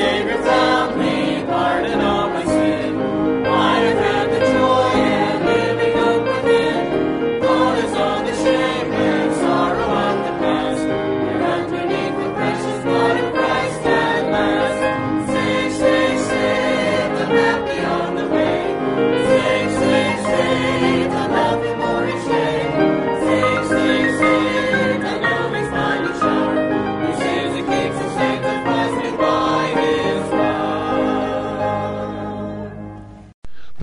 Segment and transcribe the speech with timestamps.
[0.00, 0.49] Savior.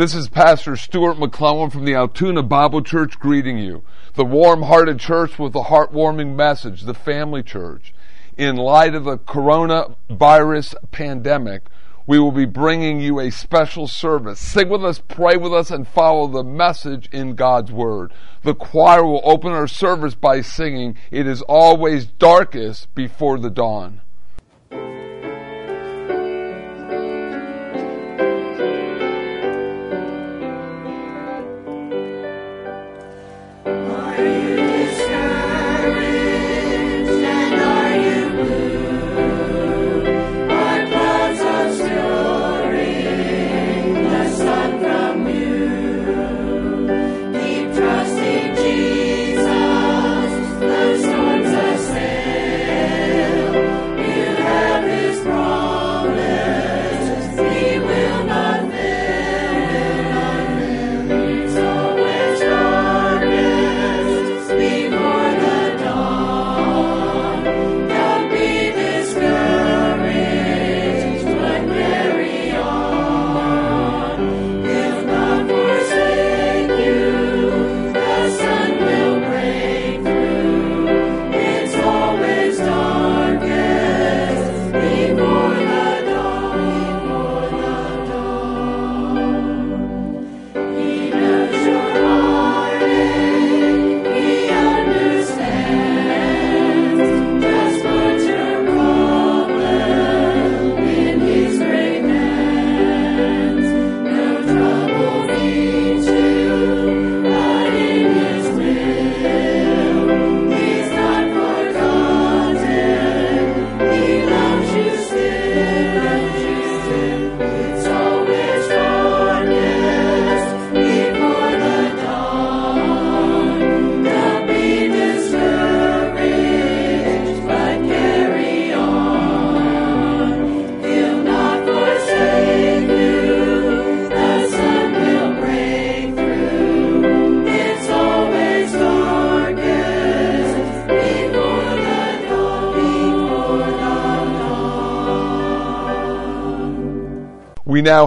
[0.08, 3.84] This is Pastor Stuart McClellan from the Altoona Bible Church greeting you.
[4.14, 7.94] The warm hearted church with a heartwarming message, the family church.
[8.38, 11.64] In light of the coronavirus pandemic,
[12.06, 14.40] we will be bringing you a special service.
[14.40, 18.14] Sing with us, pray with us, and follow the message in God's Word.
[18.44, 24.00] The choir will open our service by singing, It is always darkest before the dawn.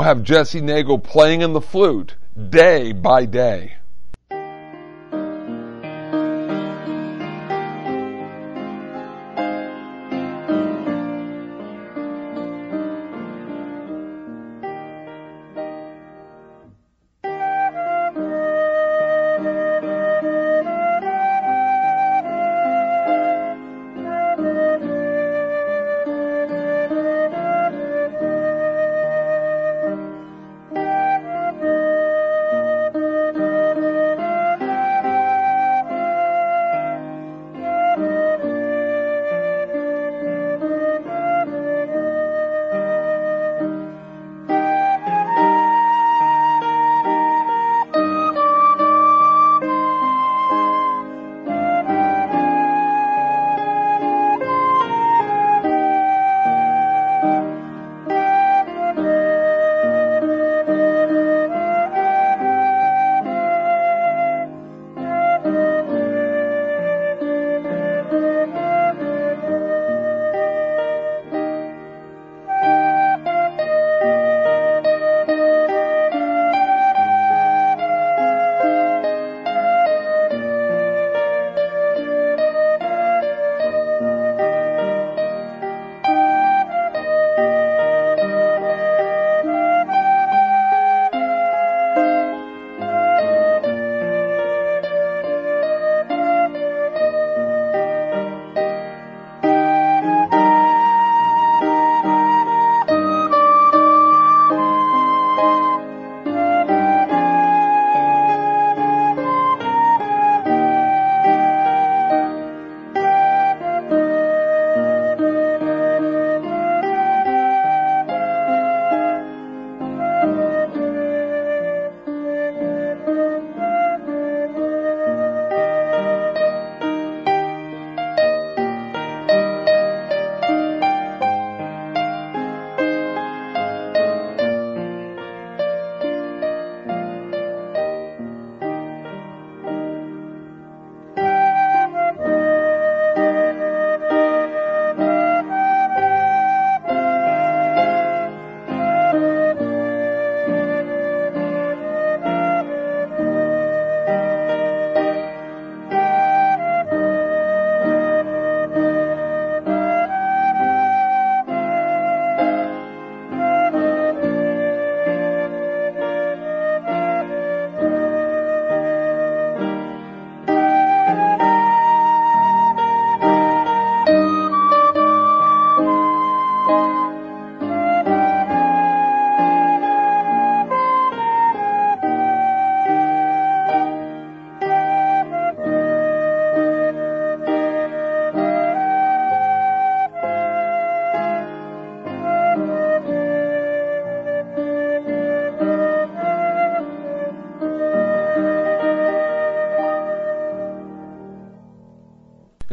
[0.01, 2.15] Have Jesse Nagel playing in the flute
[2.49, 3.77] day by day.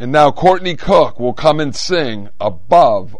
[0.08, 3.14] And now Courtney Cook will come and sing Above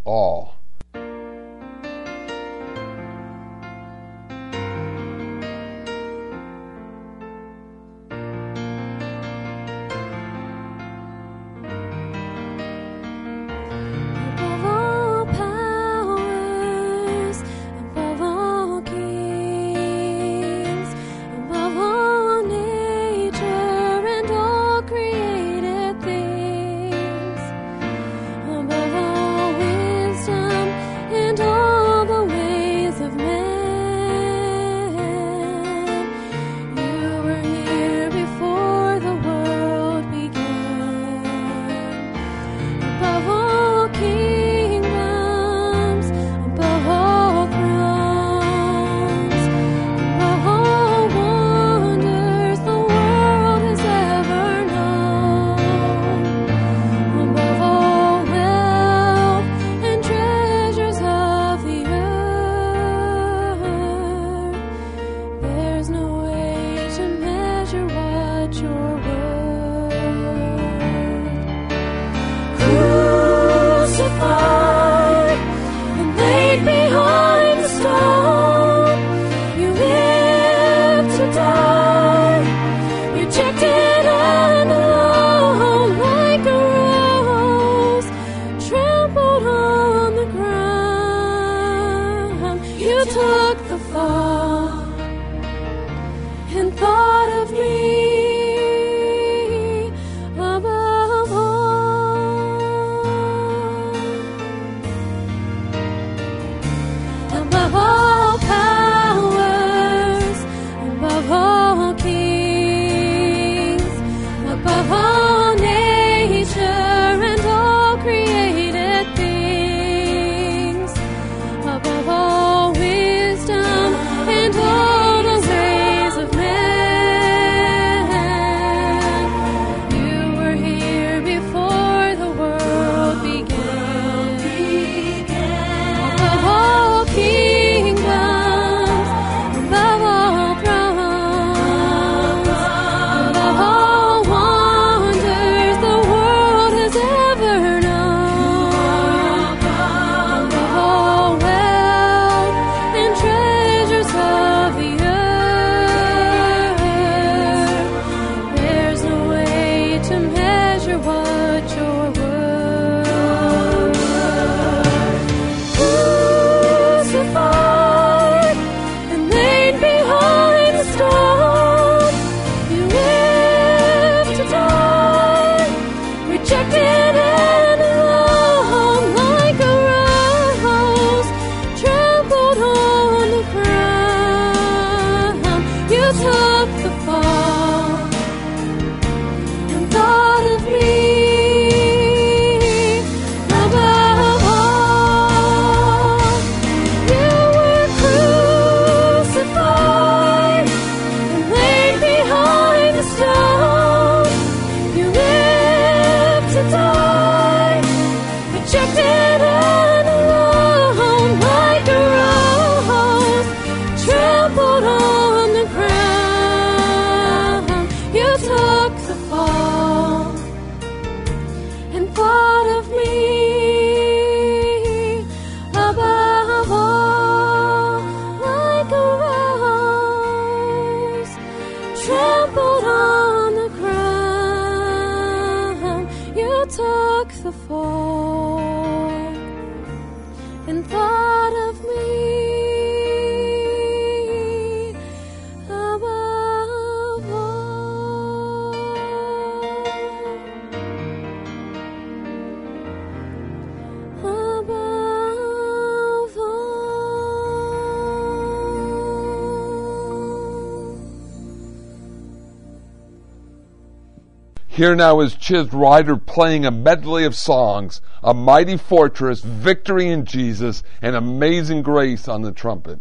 [264.78, 270.24] Here now is Chiz Ryder playing a medley of songs A Mighty Fortress, Victory in
[270.24, 273.00] Jesus, and Amazing Grace on the trumpet.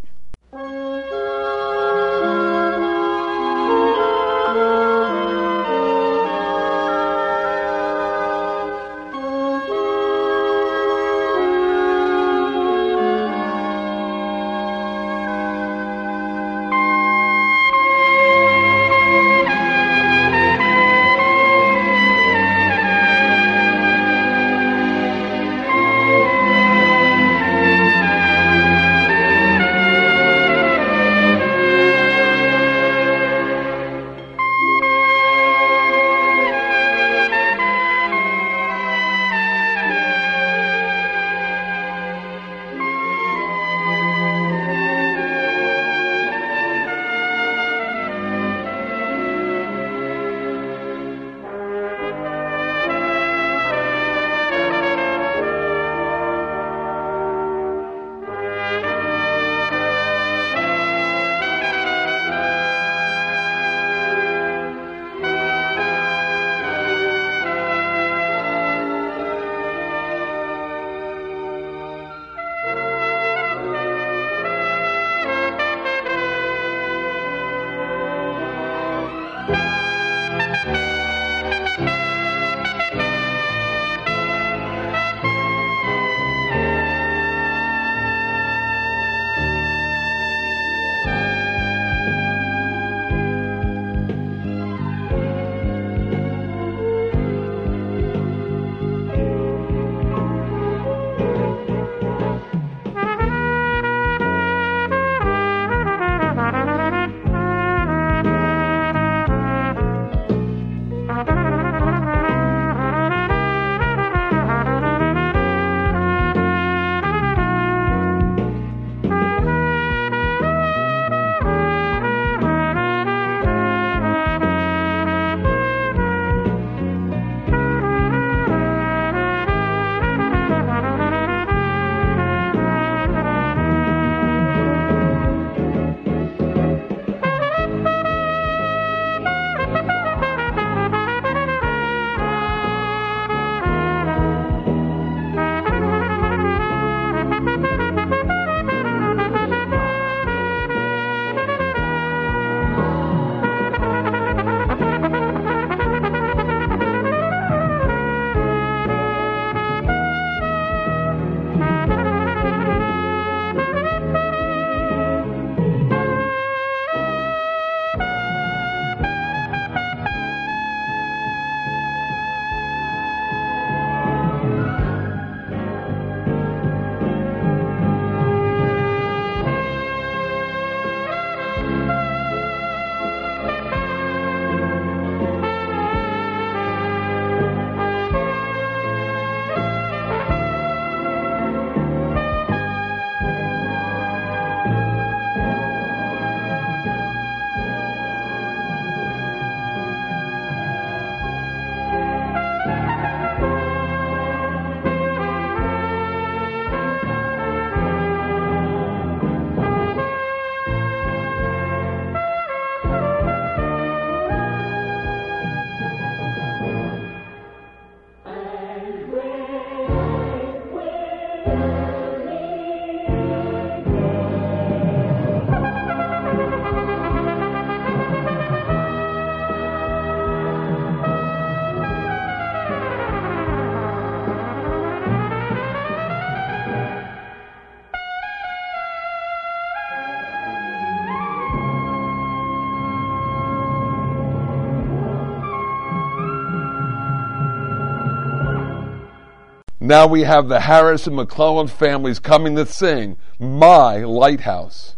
[249.88, 254.97] Now we have the Harris and McClellan families coming to sing My Lighthouse.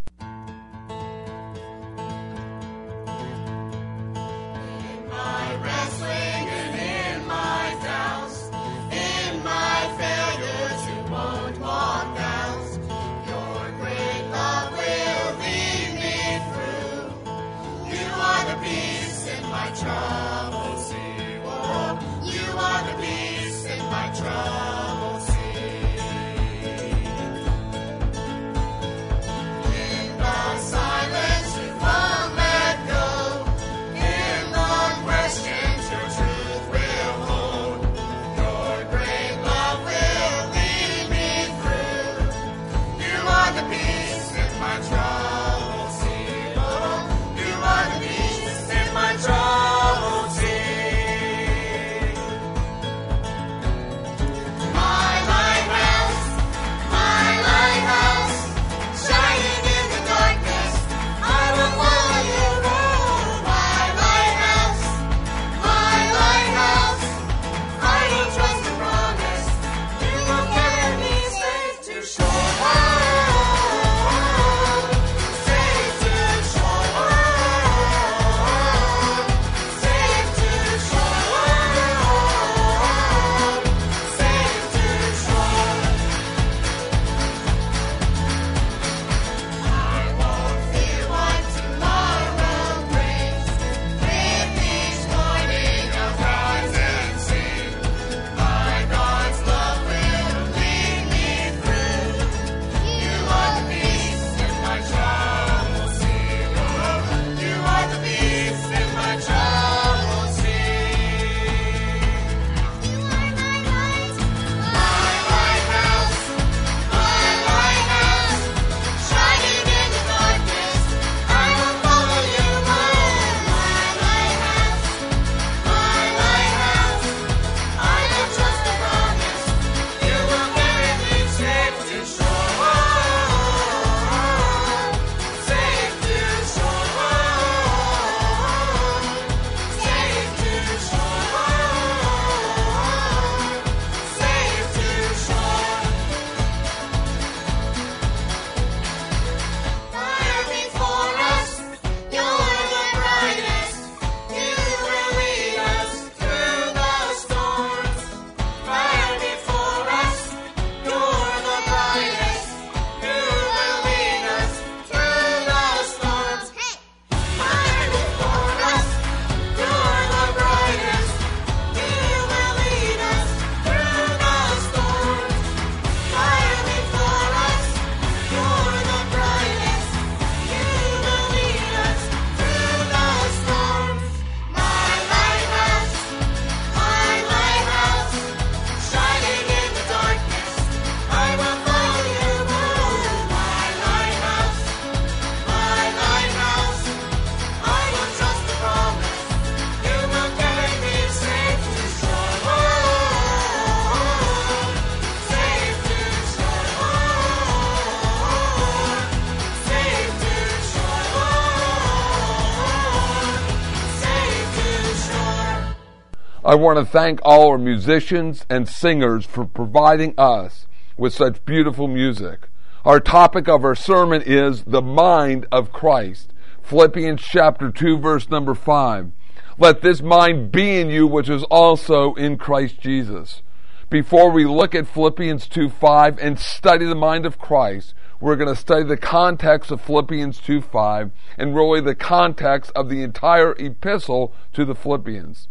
[216.50, 220.66] I want to thank all our musicians and singers for providing us
[220.98, 222.50] with such beautiful music.
[222.84, 226.34] Our topic of our sermon is the mind of Christ.
[226.64, 229.12] Philippians chapter 2 verse number 5.
[229.60, 233.44] Let this mind be in you which is also in Christ Jesus.
[233.92, 238.50] Before we look at Philippians 2 5 and study the mind of Christ, we're going
[238.50, 243.54] to study the context of Philippians 2 5 and really the context of the entire
[243.60, 245.48] epistle to the Philippians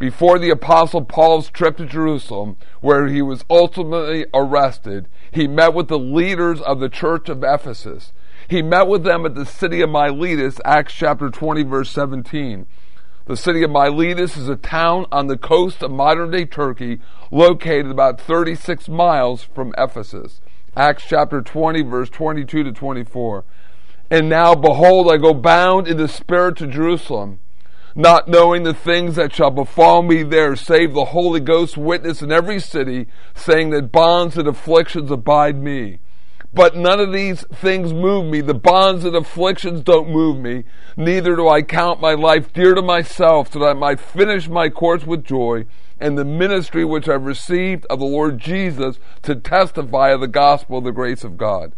[0.00, 5.88] before the apostle Paul's trip to Jerusalem, where he was ultimately arrested, he met with
[5.88, 8.14] the leaders of the church of Ephesus.
[8.48, 12.66] He met with them at the city of Miletus, Acts chapter 20 verse 17.
[13.26, 17.90] The city of Miletus is a town on the coast of modern day Turkey, located
[17.90, 20.40] about 36 miles from Ephesus.
[20.74, 23.44] Acts chapter 20 verse 22 to 24.
[24.10, 27.38] And now behold, I go bound in the spirit to Jerusalem
[27.94, 32.30] not knowing the things that shall befall me there, save the Holy Ghost witness in
[32.30, 35.98] every city, saying that bonds and afflictions abide me.
[36.52, 38.40] But none of these things move me.
[38.40, 40.64] The bonds and afflictions don't move me.
[40.96, 44.68] Neither do I count my life dear to myself, so that I might finish my
[44.68, 45.66] course with joy
[46.00, 50.78] and the ministry which I've received of the Lord Jesus to testify of the gospel
[50.78, 51.72] of the grace of God.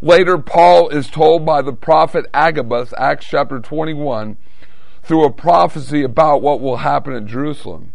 [0.00, 4.38] Later, Paul is told by the prophet Agabus, Acts chapter 21,
[5.08, 7.94] through a prophecy about what will happen at Jerusalem.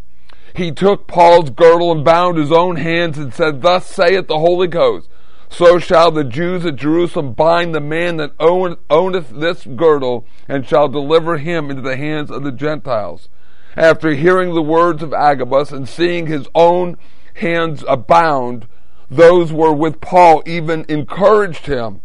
[0.56, 4.68] He took Paul's girdle and bound his own hands and said, Thus saith the Holy
[4.68, 5.08] Ghost,
[5.48, 10.68] so shall the Jews at Jerusalem bind the man that own, owneth this girdle, and
[10.68, 13.30] shall deliver him into the hands of the Gentiles.
[13.78, 16.98] After hearing the words of Agabus and seeing his own
[17.36, 18.68] hands abound,
[19.10, 22.02] those were with Paul even encouraged him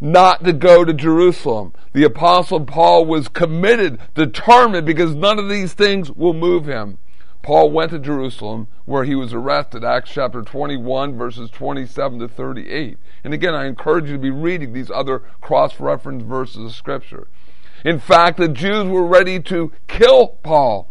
[0.00, 1.72] not to go to Jerusalem.
[1.92, 6.98] The apostle Paul was committed, determined, because none of these things will move him.
[7.42, 12.98] Paul went to Jerusalem where he was arrested, Acts chapter 21, verses 27 to 38.
[13.22, 17.28] And again, I encourage you to be reading these other cross referenced verses of Scripture.
[17.84, 20.88] In fact, the Jews were ready to kill Paul,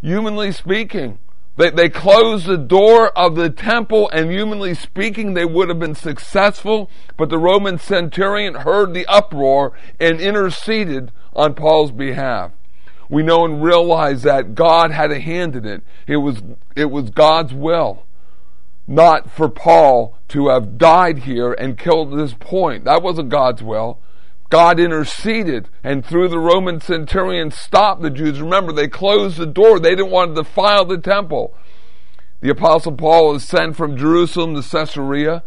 [0.00, 1.18] humanly speaking.
[1.56, 5.94] They, they closed the door of the temple, and humanly speaking, they would have been
[5.94, 12.52] successful, but the Roman centurion heard the uproar and interceded on Paul's behalf.
[13.08, 15.82] We know and realize that God had a hand in it.
[16.06, 16.42] It was,
[16.74, 18.04] it was God's will,
[18.88, 22.84] not for Paul to have died here and killed at this point.
[22.84, 24.00] That wasn't God's will.
[24.54, 28.40] God interceded and through the Roman centurion stopped the Jews.
[28.40, 29.80] Remember, they closed the door.
[29.80, 31.56] They didn't want to defile the temple.
[32.40, 35.42] The apostle Paul was sent from Jerusalem to Caesarea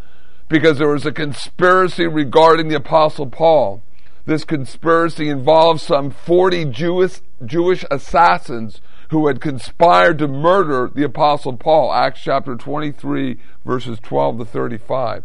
[0.50, 3.82] because there was a conspiracy regarding the apostle Paul.
[4.26, 11.56] This conspiracy involved some 40 Jewish, Jewish assassins who had conspired to murder the apostle
[11.56, 11.94] Paul.
[11.94, 15.24] Acts chapter 23 verses 12 to 35.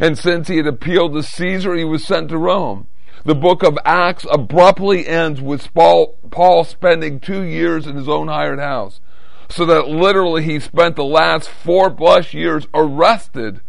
[0.00, 2.88] And since he had appealed to Caesar, he was sent to Rome.
[3.24, 8.58] The book of Acts abruptly ends with Paul, spending two years in his own hired
[8.58, 9.00] house.
[9.48, 13.60] So that literally he spent the last four plus years arrested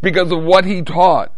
[0.00, 1.34] because of what he taught.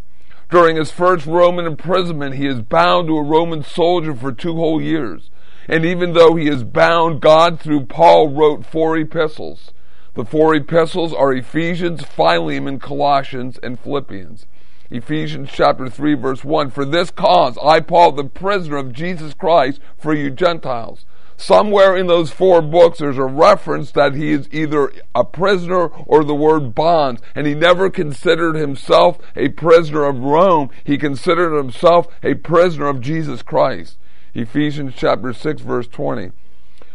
[0.49, 4.81] During his first Roman imprisonment, he is bound to a Roman soldier for two whole
[4.81, 5.29] years.
[5.67, 9.71] And even though he is bound, God through Paul wrote four epistles.
[10.13, 14.45] The four epistles are Ephesians, Philemon, Colossians, and Philippians.
[14.91, 19.79] Ephesians chapter 3 verse 1, For this cause I, Paul, the prisoner of Jesus Christ,
[19.97, 21.05] for you Gentiles.
[21.37, 26.25] Somewhere in those four books there's a reference that he is either a prisoner or
[26.25, 30.69] the word bonds, and he never considered himself a prisoner of Rome.
[30.83, 33.97] He considered himself a prisoner of Jesus Christ.
[34.33, 36.31] Ephesians chapter 6 verse 20.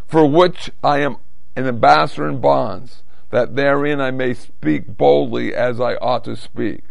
[0.06, 1.16] For which I am
[1.56, 6.82] an ambassador in bonds, that therein I may speak boldly as I ought to speak.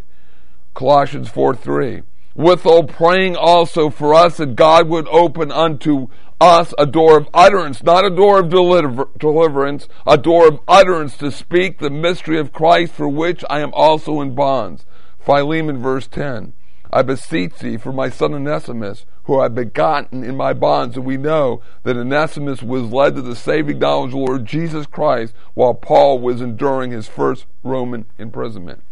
[0.76, 2.04] Colossians 4 3.
[2.36, 6.10] Withal praying also for us that God would open unto
[6.42, 11.16] us a door of utterance, not a door of deliver, deliverance, a door of utterance
[11.18, 14.86] to speak the mystery of Christ for which I am also in bonds.
[15.18, 16.52] Philemon verse 10.
[16.92, 21.16] I beseech thee for my son Onesimus, who I begotten in my bonds, and we
[21.16, 25.74] know that Onesimus was led to the saving knowledge of the Lord Jesus Christ while
[25.74, 28.84] Paul was enduring his first Roman imprisonment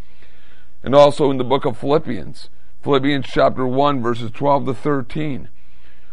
[0.84, 2.50] and also in the book of Philippians,
[2.84, 5.50] Philippians chapter 1, verses 12 to 13.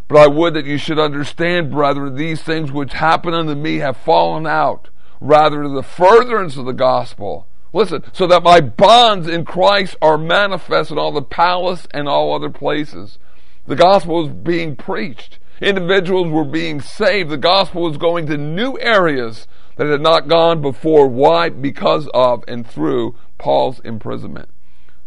[0.07, 3.97] But I would that you should understand, brethren, these things which happen unto me have
[3.97, 4.89] fallen out,
[5.21, 7.47] rather to the furtherance of the gospel.
[7.73, 12.35] Listen, so that my bonds in Christ are manifest in all the palace and all
[12.35, 13.19] other places.
[13.67, 15.39] The gospel was being preached.
[15.61, 17.31] Individuals were being saved.
[17.31, 21.07] The gospel was going to new areas that had not gone before.
[21.07, 21.51] Why?
[21.51, 24.49] Because of and through Paul's imprisonment.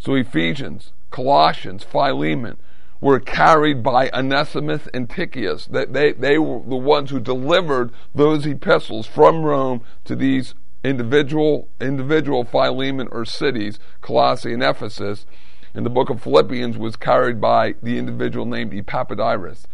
[0.04, 2.58] So Ephesians, Colossians, Philemon
[3.00, 5.66] were carried by Onesimus and Tychicus.
[5.66, 11.70] They, they, they were the ones who delivered those epistles from Rome to these individual,
[11.80, 15.26] individual Philemon or cities, Colossae and Ephesus.
[15.74, 19.68] And the book of Philippians was carried by the individual named Epaphroditus.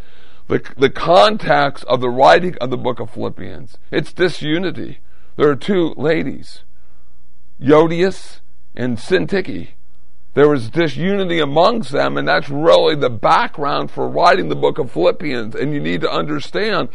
[0.47, 4.99] The, the context of the writing of the book of Philippians, it's disunity.
[5.37, 6.61] There are two ladies,
[7.59, 8.41] Euodias
[8.75, 9.69] and Syntyche.
[10.35, 14.91] There was disunity amongst them, and that's really the background for writing the book of
[14.91, 15.55] Philippians.
[15.55, 16.89] And you need to understand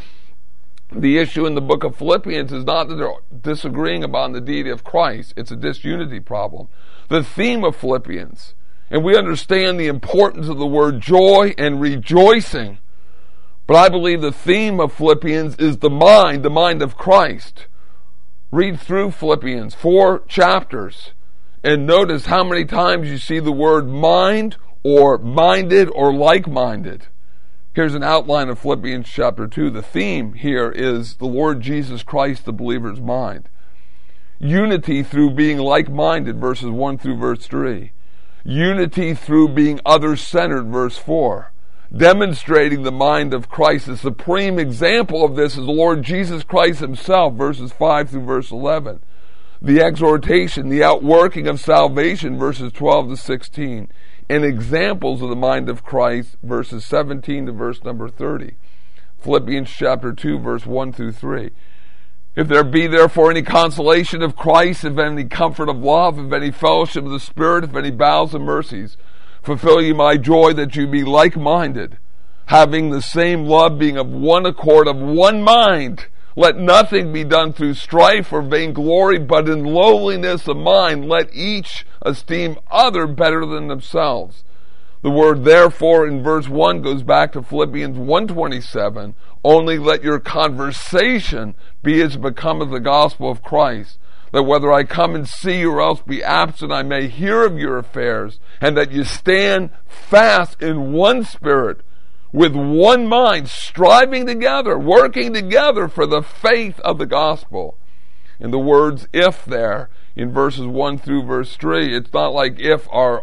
[0.92, 4.70] the issue in the book of Philippians is not that they're disagreeing about the deity
[4.70, 6.68] of Christ, it's a disunity problem.
[7.08, 8.54] The theme of Philippians,
[8.90, 12.78] and we understand the importance of the word joy and rejoicing,
[13.66, 17.66] but I believe the theme of Philippians is the mind, the mind of Christ.
[18.52, 21.12] Read through Philippians, four chapters
[21.64, 27.06] and notice how many times you see the word mind or minded or like minded.
[27.72, 29.70] Here's an outline of Philippians chapter 2.
[29.70, 33.48] The theme here is the Lord Jesus Christ, the believer's mind.
[34.38, 37.92] Unity through being like-minded, verses 1 through verse 3.
[38.44, 41.50] Unity through being other-centered, verse 4
[41.96, 43.86] demonstrating the mind of Christ.
[43.86, 48.50] The supreme example of this is the Lord Jesus Christ himself, verses 5 through verse
[48.50, 49.00] 11.
[49.64, 53.88] The exhortation, the outworking of salvation, verses 12 to 16.
[54.28, 58.56] And examples of the mind of Christ, verses 17 to verse number 30.
[59.20, 61.50] Philippians chapter 2, verse 1 through 3.
[62.36, 66.50] If there be therefore any consolation of Christ, if any comfort of love, if any
[66.50, 68.98] fellowship of the Spirit, if any bowels and mercies,
[69.42, 71.96] fulfill ye my joy that you be like minded,
[72.46, 76.08] having the same love, being of one accord, of one mind.
[76.36, 81.86] Let nothing be done through strife or vainglory, but in lowliness of mind, let each
[82.02, 84.44] esteem other better than themselves.
[85.02, 89.14] The word therefore in verse 1 goes back to Philippians 127.
[89.44, 93.98] Only let your conversation be as becometh the gospel of Christ
[94.34, 97.56] that whether I come and see you or else be absent, I may hear of
[97.56, 101.82] your affairs, and that you stand fast in one spirit,
[102.34, 107.78] with one mind, striving together, working together for the faith of the gospel.
[108.40, 112.88] In the words if there, in verses 1 through verse 3, it's not like if
[112.90, 113.22] our,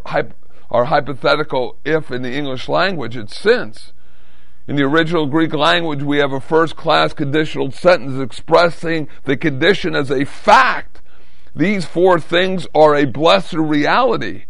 [0.71, 3.91] our hypothetical if in the English language, it's since.
[4.65, 9.93] In the original Greek language, we have a first class conditional sentence expressing the condition
[9.93, 11.01] as a fact
[11.53, 14.45] these four things are a blessed reality.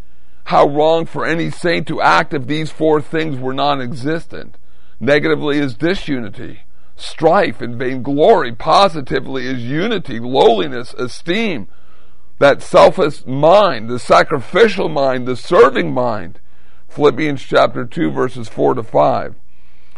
[0.52, 4.58] How wrong for any saint to act if these four things were non existent.
[5.00, 6.64] Negatively is disunity,
[6.98, 8.54] strife, and vainglory.
[8.54, 11.70] Positively is unity, lowliness, esteem,
[12.40, 16.42] that selfish mind, the sacrificial mind, the serving mind.
[16.90, 19.36] Philippians chapter 2, verses 4 to 5.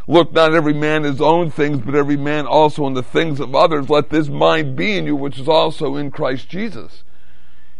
[0.07, 3.55] Look not every man his own things, but every man also in the things of
[3.55, 3.89] others.
[3.89, 7.03] Let this mind be in you, which is also in Christ Jesus.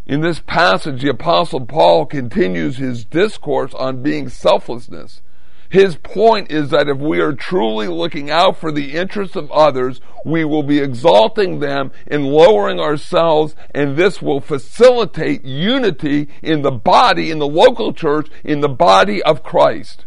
[0.05, 5.21] In this passage, the apostle Paul continues his discourse on being selflessness.
[5.69, 10.01] His point is that if we are truly looking out for the interests of others,
[10.23, 16.71] we will be exalting them and lowering ourselves, and this will facilitate unity in the
[16.71, 20.05] body, in the local church, in the body of Christ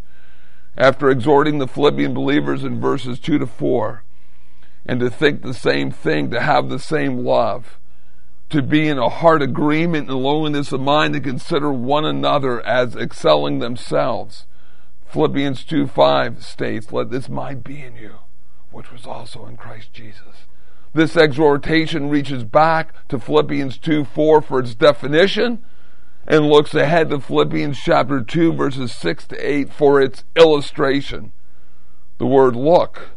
[0.76, 4.02] after exhorting the Philippian believers in verses 2 to 4,
[4.84, 7.78] and to think the same thing, to have the same love,
[8.50, 12.94] to be in a heart agreement and lowliness of mind, to consider one another as
[12.94, 14.46] excelling themselves.
[15.08, 18.16] Philippians 2 5 states, Let this mind be in you,
[18.70, 20.46] which was also in Christ Jesus.
[20.94, 25.62] This exhortation reaches back to Philippians 2 4 for its definition
[26.26, 31.32] and looks ahead to Philippians chapter 2 verses 6 to 8 for its illustration.
[32.18, 33.10] The word look.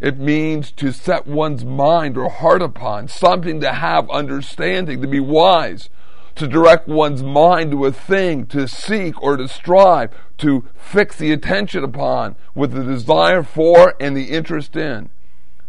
[0.00, 5.20] It means to set one's mind or heart upon, something to have understanding, to be
[5.20, 5.88] wise,
[6.34, 11.32] to direct one's mind to a thing, to seek or to strive, to fix the
[11.32, 15.10] attention upon with the desire for and the interest in.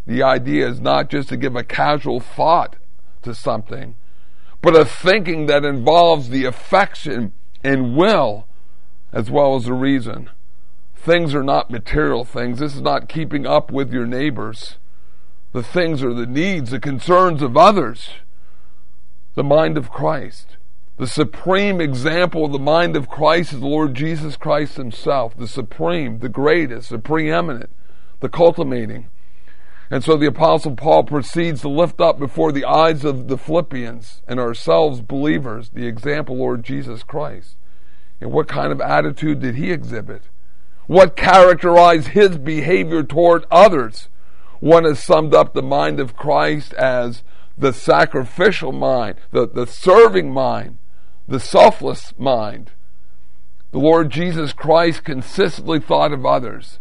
[0.07, 2.77] The idea is not just to give a casual thought
[3.21, 3.95] to something,
[4.61, 7.33] but a thinking that involves the affection
[7.63, 8.47] and will
[9.11, 10.29] as well as the reason.
[11.05, 12.57] Things are not material things.
[12.57, 14.79] This is not keeping up with your neighbors.
[15.51, 18.09] The things are the needs, the concerns of others.
[19.35, 20.57] The mind of Christ.
[20.97, 25.37] The supreme example of the mind of Christ is the Lord Jesus Christ Himself.
[25.37, 27.69] The supreme, the greatest, the preeminent,
[28.19, 29.09] the culminating.
[29.91, 34.23] And so the Apostle Paul proceeds to lift up before the eyes of the Philippians
[34.27, 37.57] and ourselves believers the example Lord Jesus Christ.
[38.19, 40.23] And what kind of attitude did he exhibit?
[40.87, 44.09] What characterized his behavior toward others?
[44.59, 47.23] One has summed up the mind of Christ as
[47.57, 50.77] the sacrificial mind, the, the serving mind,
[51.27, 52.71] the selfless mind.
[53.71, 56.79] The Lord Jesus Christ consistently thought of others.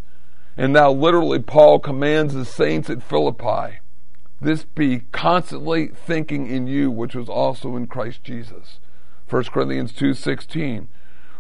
[0.56, 3.80] And now, literally, Paul commands the saints at Philippi
[4.44, 8.78] this be constantly thinking in you, which was also in Christ Jesus.
[9.28, 10.86] 1 Corinthians 2.16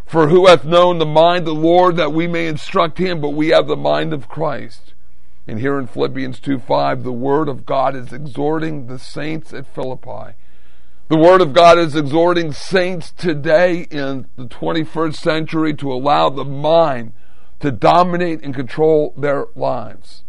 [0.06, 3.30] For who hath known the mind of the Lord that we may instruct him, but
[3.30, 4.94] we have the mind of Christ.
[5.46, 10.34] And here in Philippians 2.5, the Word of God is exhorting the saints at Philippi.
[11.08, 16.44] The Word of God is exhorting saints today in the 21st century to allow the
[16.44, 17.12] mind
[17.60, 20.24] to dominate and control their lives.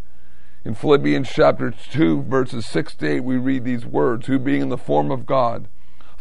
[0.66, 4.70] In Philippians chapter 2, verses 6 to 8, we read these words Who being in
[4.70, 5.68] the form of God,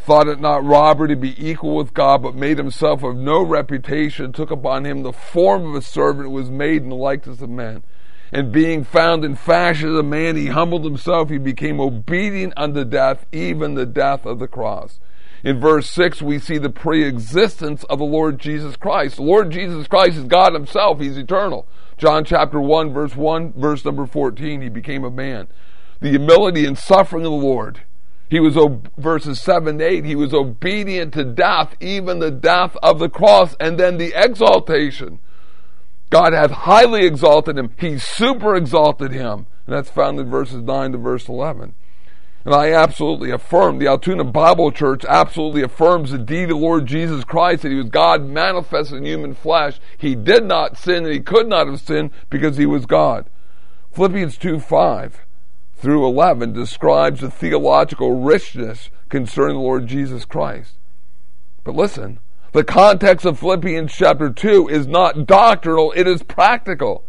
[0.05, 4.33] thought it not robbery to be equal with God, but made himself of no reputation,
[4.33, 7.83] took upon him the form of a servant, was made in the likeness of men.
[8.31, 11.31] And being found in fashion as a man, he humbled himself.
[11.31, 14.99] He became obedient unto death, even the death of the cross.
[15.45, 19.17] In verse 6, we see the pre-existence of the Lord Jesus Christ.
[19.17, 21.01] The Lord Jesus Christ is God himself.
[21.01, 21.67] He's eternal.
[21.97, 25.47] John chapter 1, verse 1, verse number 14, he became a man.
[26.01, 27.83] The humility and suffering of the Lord.
[28.35, 28.59] He was,
[28.99, 33.55] verses 7 to 8, he was obedient to death, even the death of the cross,
[33.61, 35.21] and then the exaltation.
[36.11, 37.71] God hath highly exalted him.
[37.79, 39.47] He super exalted him.
[39.67, 41.77] And that's found in verses 9 to verse 11.
[42.45, 46.87] And I absolutely affirm, the Altoona Bible Church absolutely affirms the deed of the Lord
[46.87, 49.79] Jesus Christ, that he was God manifested in human flesh.
[49.97, 53.31] He did not sin and he could not have sinned because he was God.
[53.93, 55.25] Philippians 2 5
[55.77, 60.75] through 11 describes the theological richness concerning the Lord Jesus Christ.
[61.63, 62.19] But listen,
[62.53, 67.05] the context of Philippians chapter 2 is not doctrinal, it is practical.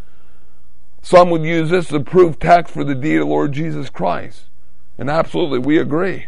[1.02, 4.46] Some would use this as a proof text for the deed of Lord Jesus Christ.
[4.98, 6.28] And absolutely, we agree.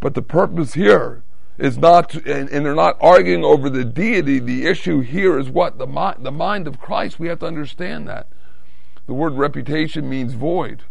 [0.00, 1.22] But the purpose here
[1.58, 4.38] is not, to, and, and, they're not arguing over the deity.
[4.38, 5.78] The issue here is what?
[5.78, 5.86] The,
[6.18, 7.18] the mind of Christ.
[7.18, 8.26] We have to understand that.
[9.06, 10.82] The word reputation means void.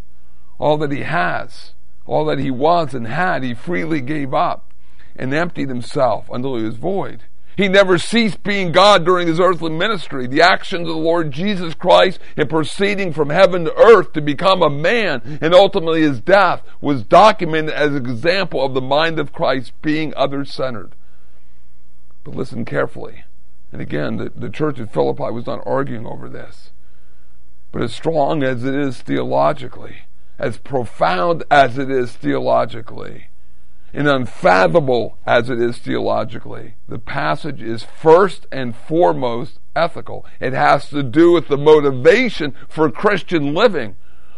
[0.58, 1.74] All that he has,
[2.06, 4.72] all that he was and had, he freely gave up
[5.16, 7.24] and emptied himself until he was void.
[7.58, 10.28] He never ceased being God during his earthly ministry.
[10.28, 14.62] The actions of the Lord Jesus Christ in proceeding from heaven to earth to become
[14.62, 19.32] a man and ultimately his death was documented as an example of the mind of
[19.32, 20.96] Christ being other centered.
[22.26, 23.24] But listen carefully.
[23.72, 26.72] And again, the, the church at Philippi was not arguing over this.
[27.72, 30.04] But as strong as it is theologically,
[30.38, 33.30] as profound as it is theologically,
[33.94, 40.26] and unfathomable as it is theologically, the passage is first and foremost ethical.
[40.40, 43.96] It has to do with the motivation for Christian living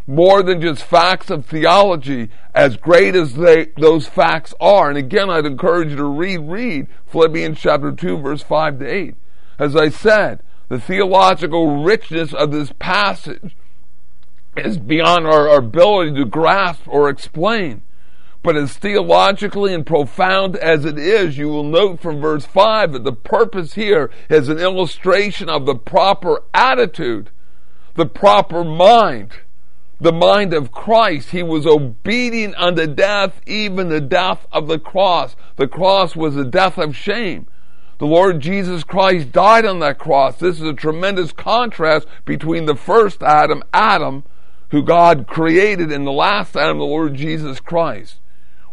[0.07, 4.88] more than just facts of theology, as great as they, those facts are.
[4.88, 9.15] And again, I'd encourage you to read, read Philippians chapter 2, verse 5 to 8.
[9.60, 13.55] As I said, the theological richness of this passage
[14.65, 17.84] is beyond our, our ability to grasp or explain.
[18.43, 23.04] But as theologically and profound as it is, you will note from verse 5 that
[23.04, 27.30] the purpose here is an illustration of the proper attitude,
[27.96, 29.32] the proper mind,
[30.00, 31.32] the mind of Christ.
[31.32, 35.36] He was obedient unto death, even the death of the cross.
[35.58, 37.48] The cross was the death of shame.
[37.98, 40.38] The Lord Jesus Christ died on that cross.
[40.38, 44.24] This is a tremendous contrast between the first Adam, Adam,
[44.69, 48.19] who God created, in the last Adam, the Lord Jesus Christ.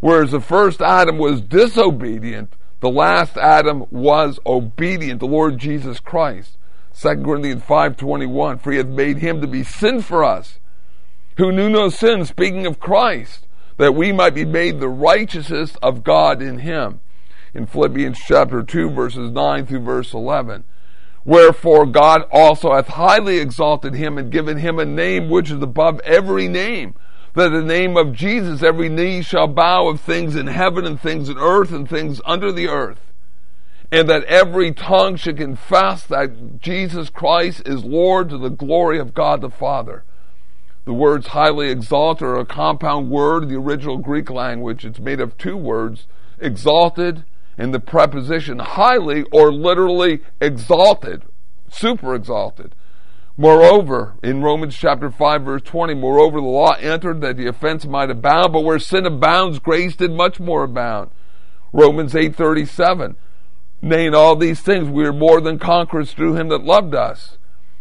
[0.00, 6.58] Whereas the first Adam was disobedient, the last Adam was obedient, the Lord Jesus Christ.
[7.00, 10.58] 2 Corinthians 5.21, for he hath made him to be sin for us,
[11.36, 13.46] who knew no sin, speaking of Christ,
[13.78, 17.00] that we might be made the righteousness of God in him.
[17.54, 20.64] In Philippians chapter 2, verses 9 through verse 11.
[21.24, 26.00] Wherefore God also hath highly exalted him and given him a name which is above
[26.00, 26.94] every name,
[27.34, 31.28] that the name of Jesus every knee shall bow of things in heaven and things
[31.28, 33.00] in earth and things under the earth.
[33.90, 39.14] And that every tongue should confess that Jesus Christ is Lord to the glory of
[39.14, 40.04] God the Father.
[40.84, 44.84] The words highly exalted are a compound word in the original Greek language.
[44.84, 46.06] It's made of two words,
[46.38, 47.24] exalted
[47.56, 51.22] and the preposition highly or literally exalted,
[51.70, 52.74] super exalted.
[53.36, 58.10] Moreover, in Romans chapter 5 verse 20, moreover the law entered that the offense might
[58.10, 61.10] abound, but where sin abounds, grace did much more abound.
[61.72, 63.16] Romans 8:37.
[63.82, 67.36] Nay, in all these things we are more than conquerors through him that loved us.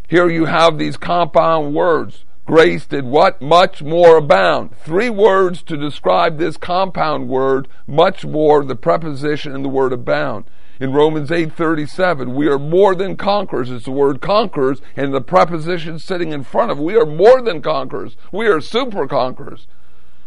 [0.08, 2.26] Here you have these compound words.
[2.46, 3.42] Grace did what?
[3.42, 4.76] Much more abound.
[4.78, 10.46] Three words to describe this compound word, much more, the preposition and the word abound
[10.80, 13.70] in Romans 8:37, we are more than conquerors.
[13.70, 16.80] It's the word conquerors and the preposition sitting in front of.
[16.80, 18.18] We are more than conquerors.
[18.32, 19.68] We are super conquerors.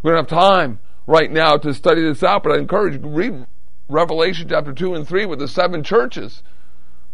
[0.02, 3.46] We don't have time right now to study this out, but I encourage you read
[3.88, 6.42] Revelation chapter 2 and 3 with the seven churches.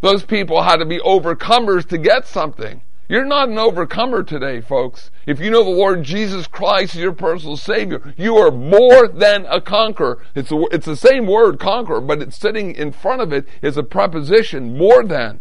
[0.02, 2.82] Those people had to be overcomers to get something.
[3.12, 5.10] You're not an overcomer today, folks.
[5.26, 9.44] If you know the Lord Jesus Christ is your personal Savior, you are more than
[9.50, 10.24] a conqueror.
[10.34, 13.76] It's, a, it's the same word, conqueror, but it's sitting in front of it is
[13.76, 15.40] a preposition, more than.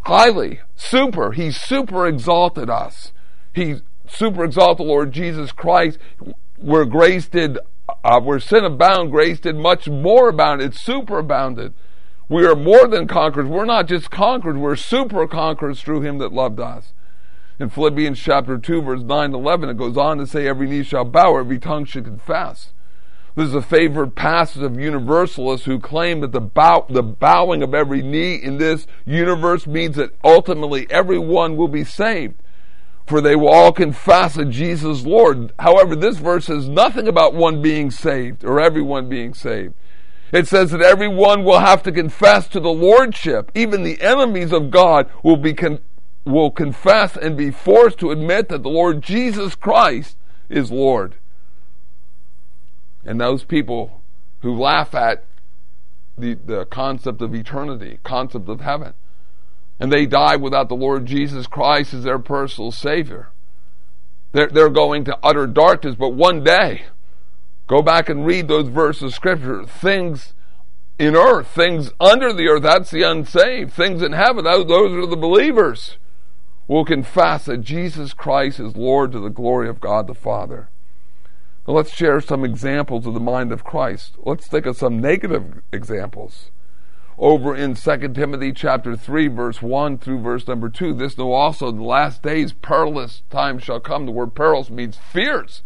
[0.00, 1.30] Highly, super.
[1.30, 3.12] He super exalted us.
[3.52, 3.76] He
[4.08, 6.00] super exalted the Lord Jesus Christ.
[6.56, 7.56] Where grace did,
[8.02, 10.60] uh, where sin abound, grace did much more abound.
[10.60, 11.72] It super abounded.
[12.28, 13.48] We are more than conquerors.
[13.48, 16.94] We're not just conquerors, we're super conquerors through him that loved us.
[17.58, 20.82] In Philippians chapter 2, verse 9 to 11, it goes on to say, Every knee
[20.82, 22.72] shall bow, every tongue should confess.
[23.36, 27.74] This is a favorite passage of universalists who claim that the, bow, the bowing of
[27.74, 32.34] every knee in this universe means that ultimately everyone will be saved.
[33.06, 35.52] For they will all confess that Jesus Lord.
[35.58, 39.74] However, this verse says nothing about one being saved or everyone being saved.
[40.34, 43.52] It says that everyone will have to confess to the Lordship.
[43.54, 45.78] Even the enemies of God will be con-
[46.24, 50.16] will confess and be forced to admit that the Lord Jesus Christ
[50.48, 51.14] is Lord.
[53.04, 54.02] And those people
[54.40, 55.24] who laugh at
[56.18, 58.94] the, the concept of eternity, concept of heaven,
[59.78, 63.28] and they die without the Lord Jesus Christ as their personal Savior.
[64.32, 66.86] They're, they're going to utter darkness, but one day,
[67.66, 69.64] go back and read those verses of Scripture.
[69.64, 70.34] Things
[70.98, 73.72] in earth, things under the earth, that's the unsaved.
[73.72, 75.98] Things in heaven, those, are the believers,
[76.68, 80.68] will confess that Jesus Christ is Lord to the glory of God the Father.
[81.66, 84.16] Now let's share some examples of the mind of Christ.
[84.18, 86.50] Let's think of some negative examples.
[87.16, 91.70] Over in 2 Timothy chapter 3 verse 1 through verse number 2, this know also
[91.70, 94.04] the last days perilous times shall come.
[94.04, 95.62] The word perilous means fierce.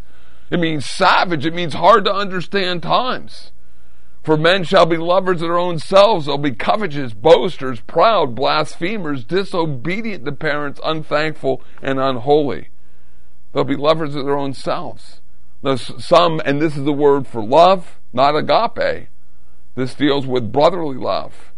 [0.50, 1.44] It means savage.
[1.44, 3.52] It means hard to understand times.
[4.22, 6.26] For men shall be lovers of their own selves.
[6.26, 12.68] They'll be covetous, boasters, proud, blasphemers, disobedient to parents, unthankful, and unholy.
[13.52, 15.20] They'll be lovers of their own selves.
[15.62, 19.08] There's some, and this is the word for love, not agape.
[19.74, 21.52] This deals with brotherly love.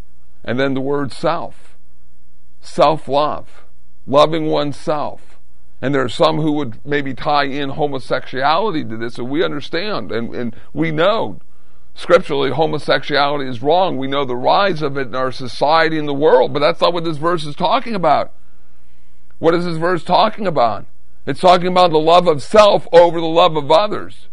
[0.45, 1.77] And then the word self.
[2.61, 3.65] Self love.
[4.07, 5.40] Loving oneself.
[5.83, 10.13] And there are some who would maybe tie in homosexuality to this, and we understand
[10.13, 11.41] and, and we know
[11.95, 13.97] scripturally homosexuality is wrong.
[13.97, 16.93] We know the rise of it in our society and the world, but that's not
[16.93, 18.33] what this verse is talking about.
[19.39, 20.87] What is this verse talking about?
[21.27, 24.29] It's talking about the love of self over the love of others.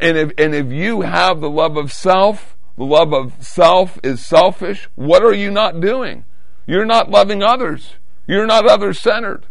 [0.00, 4.24] And if, and if you have the love of self, the love of self is
[4.24, 6.24] selfish, what are you not doing?
[6.66, 7.94] You're not loving others.
[8.26, 9.46] You're not other centered.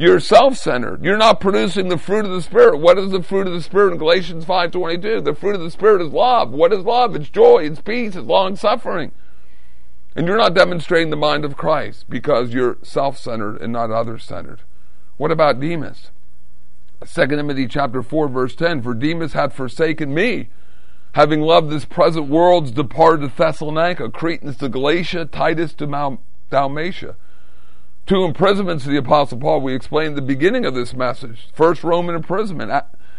[0.00, 1.04] You're self-centered.
[1.04, 2.78] You're not producing the fruit of the Spirit.
[2.78, 5.22] What is the fruit of the Spirit in Galatians 5.22?
[5.22, 6.52] The fruit of the Spirit is love.
[6.52, 7.14] What is love?
[7.14, 9.12] It's joy, it's peace, it's long-suffering.
[10.16, 14.62] And you're not demonstrating the mind of Christ because you're self-centered and not other-centered.
[15.18, 16.10] What about Demas?
[17.06, 20.48] 2 Timothy chapter 4 verse 10, For Demas hath forsaken me,
[21.12, 27.16] having loved this present world, departed to Thessalonica, Crescens to Galatia, Titus to Mal- Dalmatia.
[28.10, 31.46] Two imprisonments of the Apostle Paul, we explained the beginning of this message.
[31.52, 32.72] First Roman imprisonment.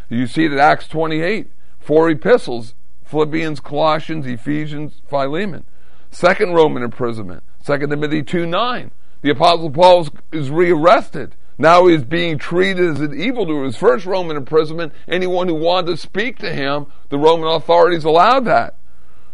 [0.09, 1.49] You see it at Acts 28.
[1.79, 2.75] Four epistles,
[3.05, 5.63] Philippians, Colossians, Ephesians, Philemon.
[6.09, 8.91] Second Roman imprisonment, 2 Timothy 2 9.
[9.21, 11.37] The Apostle Paul is rearrested.
[11.57, 13.63] Now he is being treated as an evildoer.
[13.63, 18.43] His first Roman imprisonment, anyone who wanted to speak to him, the Roman authorities allowed
[18.43, 18.75] that.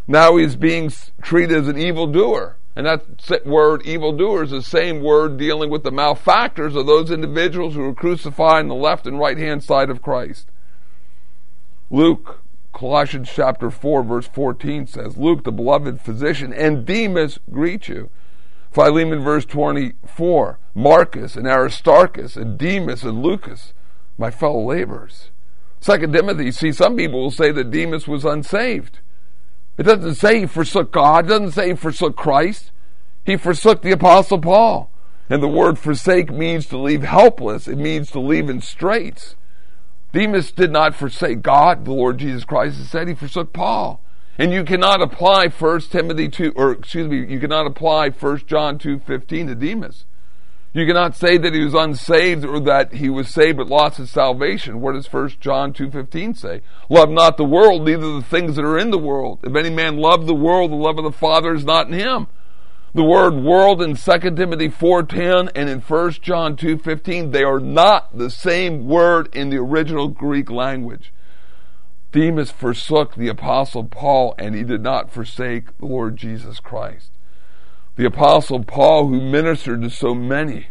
[0.07, 0.91] Now he is being
[1.23, 2.57] treated as an evildoer.
[2.77, 7.73] And that word evildoer is the same word dealing with the malefactors of those individuals
[7.73, 10.51] who were crucified on the left and right hand side of Christ.
[11.89, 12.41] Luke,
[12.73, 18.11] Colossians chapter 4, verse 14 says, Luke, the beloved physician, and Demas greet you.
[18.71, 23.73] Philemon, verse 24, Marcus and Aristarchus and Demas and Lucas,
[24.19, 25.31] my fellow laborers.
[25.79, 28.99] Second Timothy, see, some people will say that Demas was unsaved.
[29.77, 32.71] It doesn't say he forsook God, it doesn't say he forsook Christ.
[33.25, 34.89] He forsook the Apostle Paul.
[35.29, 39.35] And the word forsake means to leave helpless, it means to leave in straits.
[40.13, 44.01] Demas did not forsake God, the Lord Jesus Christ said, he forsook Paul.
[44.39, 48.79] And you cannot apply 1 Timothy 2, or excuse me, you cannot apply 1 John
[48.79, 50.05] 2.15 to Demas.
[50.77, 54.11] You cannot say that he was unsaved or that he was saved but lost his
[54.11, 54.79] salvation.
[54.79, 56.61] What does 1 John 2.15 say?
[56.87, 59.39] Love not the world, neither the things that are in the world.
[59.41, 62.27] If any man love the world, the love of the Father is not in him.
[62.93, 68.15] The word world in 2 Timothy 4.10 and in 1 John 2.15, they are not
[68.15, 71.11] the same word in the original Greek language.
[72.11, 77.16] Demas forsook the Apostle Paul and he did not forsake the Lord Jesus Christ.
[77.97, 80.67] The Apostle Paul, who ministered to so many,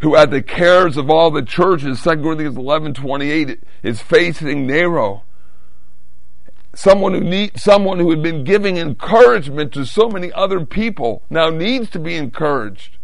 [0.00, 5.24] who had the cares of all the churches, 2 Corinthians 11 28, is facing Nero.
[6.72, 11.50] Someone who need, someone who had been giving encouragement to so many other people now
[11.50, 12.98] needs to be encouraged.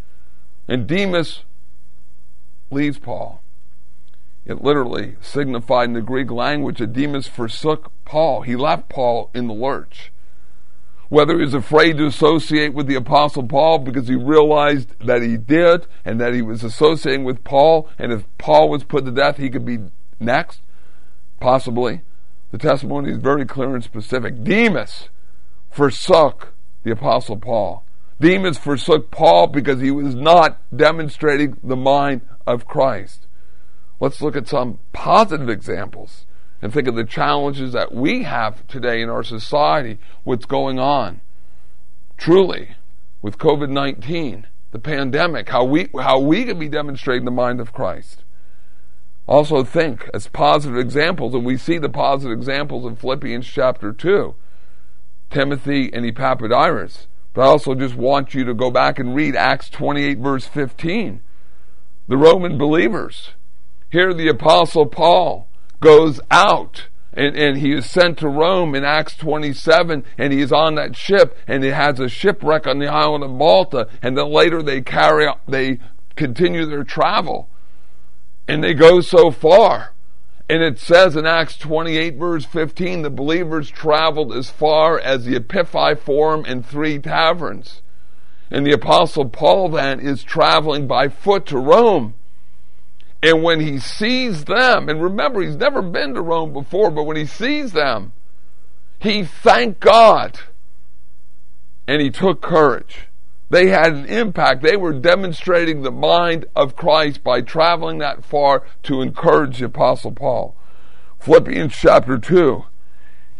[0.69, 1.43] And Demas
[2.71, 3.43] leaves Paul.
[4.47, 8.43] It literally signified in the Greek language that Demas forsook Paul.
[8.43, 10.13] He left Paul in the lurch.
[11.11, 15.37] Whether he was afraid to associate with the Apostle Paul because he realized that he
[15.37, 19.37] did and that he was associating with Paul, and if Paul was put to death,
[19.37, 19.81] he could be
[20.21, 20.63] next,
[21.41, 22.03] possibly.
[22.53, 24.45] The testimony is very clear and specific.
[24.45, 25.09] Demas
[25.69, 26.53] forsook
[26.85, 27.85] the Apostle Paul.
[28.21, 33.27] Demas forsook Paul because he was not demonstrating the mind of Christ.
[33.99, 36.25] Let's look at some positive examples
[36.63, 41.21] and think of the challenges that we have today in our society, what's going on.
[42.17, 42.77] Truly,
[43.23, 47.73] with COVID 19, the pandemic, how we, how we can be demonstrating the mind of
[47.73, 48.25] Christ.
[49.27, 54.35] Also, think as positive examples, and we see the positive examples in Philippians chapter 2
[55.31, 57.07] Timothy and Epaphroditus.
[57.33, 61.23] But I also just want you to go back and read Acts 28, verse 15.
[62.09, 63.31] The Roman believers.
[63.91, 65.49] Here, the Apostle Paul
[65.81, 66.89] goes out.
[67.13, 70.95] And, and he is sent to Rome in Acts 27 and he is on that
[70.95, 74.81] ship and he has a shipwreck on the island of Malta and then later they
[74.81, 75.81] carry they
[76.15, 77.49] continue their travel.
[78.47, 79.93] And they go so far.
[80.49, 85.39] And it says in Acts 28 verse 15 the believers traveled as far as the
[85.39, 87.83] Appii Forum and three taverns.
[88.53, 92.15] And the apostle Paul then is traveling by foot to Rome
[93.23, 97.17] and when he sees them, and remember, he's never been to Rome before, but when
[97.17, 98.13] he sees them,
[98.99, 100.41] he thanked God
[101.87, 103.09] and he took courage.
[103.51, 104.63] They had an impact.
[104.63, 110.13] They were demonstrating the mind of Christ by traveling that far to encourage the Apostle
[110.13, 110.55] Paul.
[111.19, 112.65] Philippians chapter 2,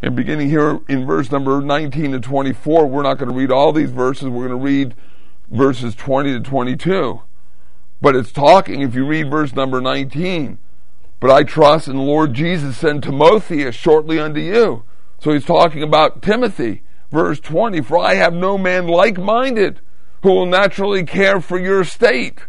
[0.03, 3.73] and beginning here in verse number 19 to 24, we're not going to read all
[3.73, 4.29] these verses.
[4.29, 4.95] We're going to read
[5.51, 7.23] verses 20 to 22.
[8.01, 10.59] But it's talking, if you read verse number 19,
[11.21, 14.85] but I trust in the Lord Jesus send Timotheus shortly unto you.
[15.19, 16.83] So he's talking about Timothy.
[17.11, 19.81] Verse 20, for I have no man like minded
[20.23, 22.41] who will naturally care for your state.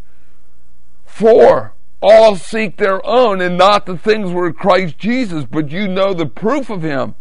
[1.04, 6.14] For all seek their own and not the things were Christ Jesus, but you know
[6.14, 7.16] the proof of him,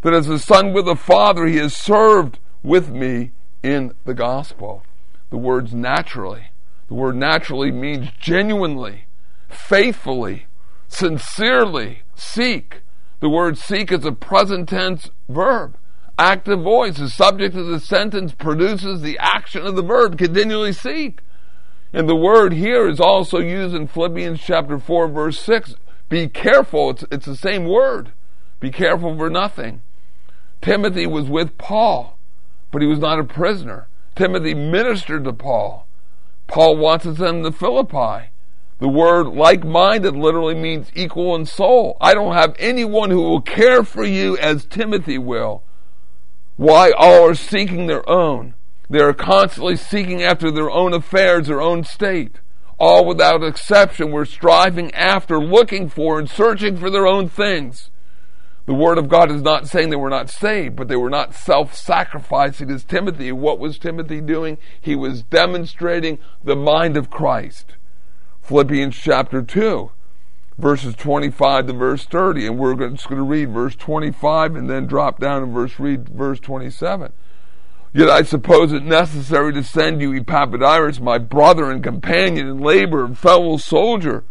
[0.00, 4.82] that as a son with a father he has served with me in the gospel.
[5.30, 6.50] The words naturally
[6.88, 9.06] the word naturally means genuinely,
[9.48, 10.46] faithfully,
[10.88, 12.82] sincerely seek.
[13.20, 15.76] The word seek is a present tense verb.
[16.18, 16.96] Active voice.
[16.96, 20.16] The subject of the sentence produces the action of the verb.
[20.16, 21.20] Continually seek.
[21.92, 25.74] And the word here is also used in Philippians chapter 4 verse 6.
[26.08, 26.90] Be careful.
[26.90, 28.12] It's, it's the same word.
[28.60, 29.82] Be careful for nothing.
[30.62, 32.18] Timothy was with Paul,
[32.70, 33.88] but he was not a prisoner.
[34.14, 35.85] Timothy ministered to Paul.
[36.46, 38.30] Paul wants us in the Philippi.
[38.78, 41.96] The word like minded literally means equal in soul.
[42.00, 45.62] I don't have anyone who will care for you as Timothy will.
[46.56, 48.54] Why all are seeking their own?
[48.88, 52.40] They are constantly seeking after their own affairs, their own state.
[52.78, 57.90] All without exception were striving after, looking for, and searching for their own things.
[58.66, 61.34] The Word of God is not saying they were not saved, but they were not
[61.34, 63.30] self-sacrificing as Timothy.
[63.30, 64.58] What was Timothy doing?
[64.80, 67.76] He was demonstrating the mind of Christ.
[68.42, 69.92] Philippians chapter 2,
[70.58, 74.86] verses 25 to verse 30, and we're just going to read verse 25 and then
[74.86, 77.12] drop down and verse read verse 27.
[77.92, 83.04] Yet I suppose it necessary to send you Epaphroditus, my brother and companion in labor
[83.04, 84.24] and fellow soldier,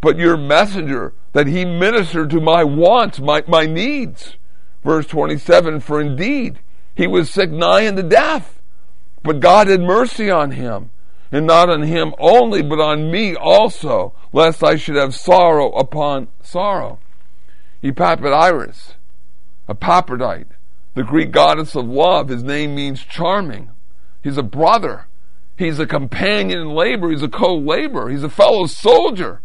[0.00, 4.38] but your messenger, that he ministered to my wants, my, my needs.
[4.82, 6.60] Verse 27 For indeed
[6.94, 8.62] he was sick nigh unto death,
[9.22, 10.88] but God had mercy on him,
[11.30, 16.28] and not on him only, but on me also, lest I should have sorrow upon
[16.42, 17.00] sorrow.
[17.82, 18.94] Epaphroditus,
[19.68, 20.56] Epaphrodite,
[20.94, 23.72] the Greek goddess of love, his name means charming.
[24.24, 25.06] He's a brother.
[25.58, 27.10] He's a companion in labor.
[27.10, 28.08] He's a co-laborer.
[28.08, 29.42] He's a fellow soldier.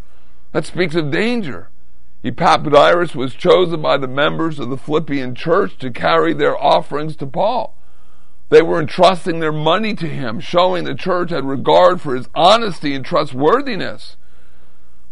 [0.54, 1.68] That speaks of danger.
[2.24, 7.26] Epaphroditus was chosen by the members of the Philippian church to carry their offerings to
[7.26, 7.76] Paul.
[8.50, 12.94] They were entrusting their money to him, showing the church had regard for his honesty
[12.94, 14.18] and trustworthiness.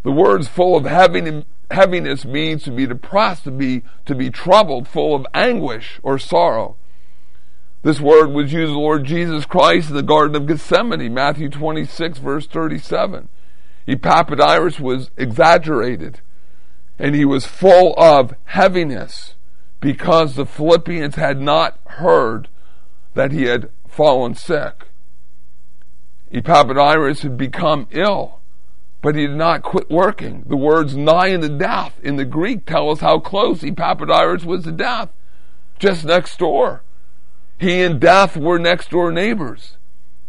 [0.04, 5.16] The words full of heaviness means to be depressed, to be, to be troubled, full
[5.16, 6.76] of anguish or sorrow.
[7.82, 12.20] This word was used of Lord Jesus Christ in the Garden of Gethsemane, Matthew 26,
[12.20, 13.30] verse 37.
[13.88, 16.22] Epaphroditus was exaggerated
[17.00, 19.36] and he was full of heaviness
[19.80, 22.50] because the Philippians had not heard
[23.14, 24.88] that he had fallen sick.
[26.32, 28.40] Epaphroditus had become ill,
[29.02, 30.44] but he did not quit working.
[30.48, 34.72] The words nigh unto death in the Greek tell us how close Epaphroditus was to
[34.74, 35.10] death,
[35.80, 36.84] just next door.
[37.58, 39.78] He and death were next door neighbors.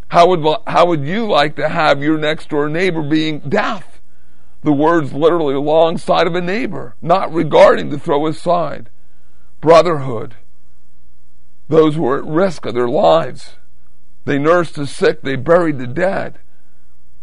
[0.08, 3.89] How would, how would you like to have your next door neighbor being death?
[4.62, 8.90] The words literally alongside of a neighbor, not regarding to throw aside.
[9.60, 10.36] Brotherhood.
[11.68, 13.56] Those who were at risk of their lives.
[14.24, 16.38] They nursed the sick, they buried the dead.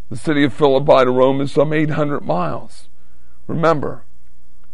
[0.09, 2.87] The city of Philippi to Rome is some 800 miles.
[3.45, 4.03] Remember,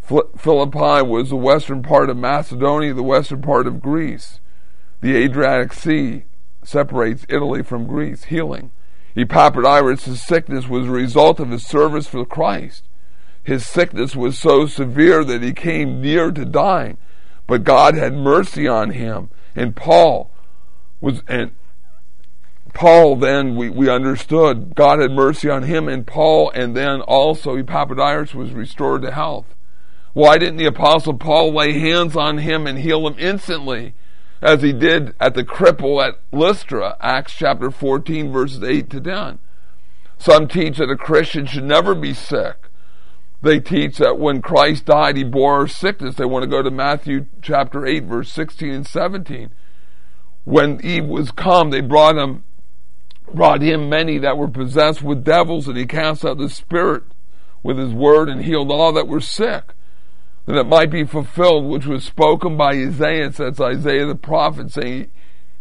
[0.02, 4.40] Philippi was the western part of Macedonia, the western part of Greece.
[5.02, 6.26] The Adriatic Sea
[6.64, 8.26] separates Italy from Greece.
[8.26, 8.72] Healing.
[9.16, 12.84] Epaphroditus' sickness was a result of his service for Christ.
[13.44, 16.98] His sickness was so severe that he came near to dying,
[17.46, 19.30] but God had mercy on him.
[19.56, 20.32] And Paul
[21.02, 21.52] was, and
[22.74, 27.56] Paul then we, we understood God had mercy on him and Paul and then also
[27.56, 29.54] Epaphroditus was restored to health.
[30.14, 33.94] Why didn't the apostle Paul lay hands on him and heal him instantly
[34.44, 39.40] as he did at the cripple at Lystra, Acts chapter 14 verses 8 to 10?
[40.18, 42.70] Some teach that a Christian should never be sick.
[43.42, 46.16] They teach that when Christ died, he bore our sickness.
[46.16, 49.52] They want to go to Matthew chapter 8 verse 16 and 17.
[50.46, 52.44] When he was come, they brought him
[53.34, 57.04] brought him many that were possessed with devils, and he cast out the spirit
[57.64, 59.74] with his word and healed all that were sick,
[60.46, 65.10] that it might be fulfilled which was spoken by Isaiah, that's Isaiah the prophet, saying,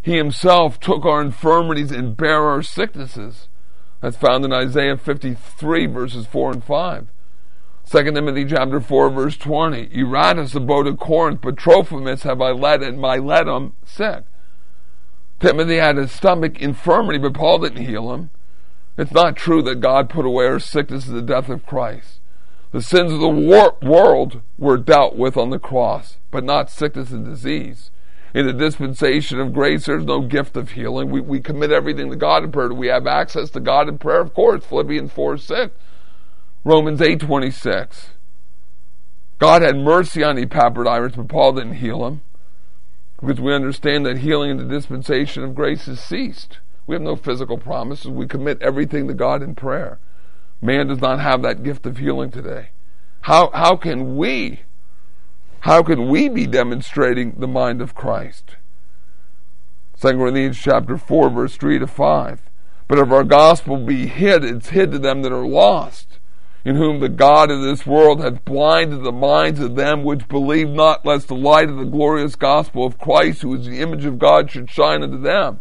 [0.00, 3.48] He himself took our infirmities and bare our sicknesses.
[4.00, 7.06] That's found in Isaiah 53 verses 4 and 5.
[7.88, 9.90] 2 Timothy chapter 4 verse 20.
[9.92, 14.24] Erastus abode at Corinth, but Trophimus have I led, and him sick.
[15.38, 18.30] Timothy had a stomach infirmity, but Paul didn't heal him.
[18.96, 22.20] It's not true that God put away our sickness at the death of Christ.
[22.72, 27.24] The sins of the world were dealt with on the cross, but not sickness and
[27.24, 27.90] disease.
[28.34, 31.10] In the dispensation of grace, there's no gift of healing.
[31.10, 32.72] We, we commit everything to God in prayer.
[32.72, 34.64] We have access to God in prayer, of course.
[34.64, 35.74] Philippians 4 6.
[36.64, 38.10] Romans eight twenty six.
[39.40, 42.22] God had mercy on Epaphroditus, but Paul didn't heal him
[43.20, 46.58] because we understand that healing in the dispensation of grace has ceased.
[46.86, 48.08] We have no physical promises.
[48.08, 49.98] We commit everything to God in prayer.
[50.62, 52.68] Man does not have that gift of healing today.
[53.22, 54.60] How, how can we,
[55.60, 58.56] how can we be demonstrating the mind of Christ?
[60.00, 62.42] 2 Corinthians chapter 4 verse 3 to 5.
[62.86, 66.20] But if our gospel be hid, it's hid to them that are lost
[66.64, 70.68] in whom the God of this world hath blinded the minds of them which believe
[70.68, 74.18] not, lest the light of the glorious gospel of Christ, who is the image of
[74.18, 75.60] God, should shine unto them.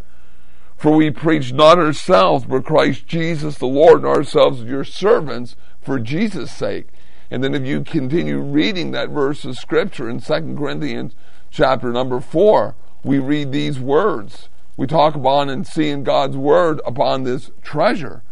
[0.81, 5.99] For we preach not ourselves, but Christ Jesus the Lord, and ourselves your servants for
[5.99, 6.87] Jesus' sake.
[7.29, 11.13] And then if you continue reading that verse of scripture in 2 Corinthians
[11.51, 12.73] chapter number 4,
[13.03, 14.49] we read these words.
[14.75, 18.23] We talk about and see in God's word upon this treasure.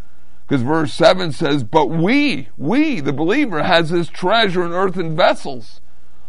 [0.47, 5.81] Because verse 7 says, But we, we, the believer, has this treasure in earthen vessels.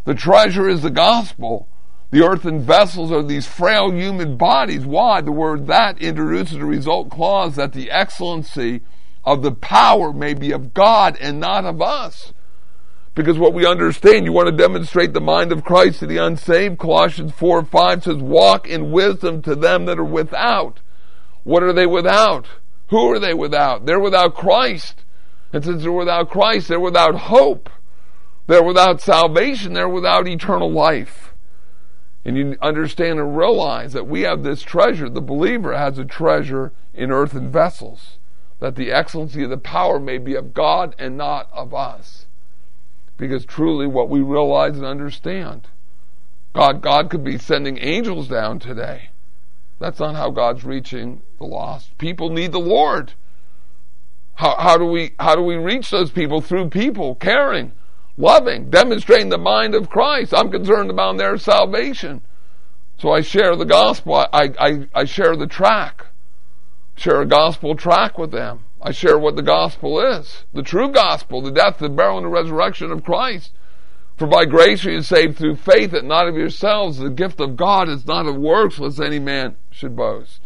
[0.05, 1.67] The treasure is the gospel.
[2.11, 4.85] The earthen vessels are these frail human bodies.
[4.85, 5.21] Why?
[5.21, 8.81] The word that introduces a result clause that the excellency
[9.25, 12.33] of the power may be of God and not of us.
[13.15, 16.79] Because what we understand, you want to demonstrate the mind of Christ to the unsaved.
[16.79, 20.81] Colossians 4 5 says, Walk in wisdom to them that are without.
[21.45, 22.47] What are they without?
[22.89, 23.87] Who are they without?
[23.87, 25.05] They're without Christ.
[25.53, 27.71] And since they're without Christ, they're without hope.
[28.47, 29.75] They're without salvation.
[29.75, 31.30] They're without eternal life.
[32.25, 35.09] And you understand and realize that we have this treasure.
[35.09, 38.19] The believer has a treasure in earthen vessels,
[38.59, 42.27] that the excellency of the power may be of God and not of us.
[43.17, 45.69] Because truly, what we realize and understand,
[46.53, 49.11] God, God could be sending angels down today
[49.81, 51.97] that's not how God's reaching the lost.
[51.97, 53.15] People need the Lord.
[54.35, 57.73] How, how, do we how do we reach those people through people caring,
[58.21, 60.35] loving, demonstrating the mind of Christ?
[60.35, 62.23] I'm concerned about their salvation,
[62.99, 64.15] so I share the gospel.
[64.33, 66.07] I I, I share the track,
[66.97, 68.65] share a gospel track with them.
[68.83, 72.31] I share what the gospel is, the true gospel, the death, the burial, and the
[72.31, 73.53] resurrection of Christ.
[74.17, 76.99] For by grace are you saved through faith, and not of yourselves.
[76.99, 80.43] The gift of God is not of works, lest any man should boast.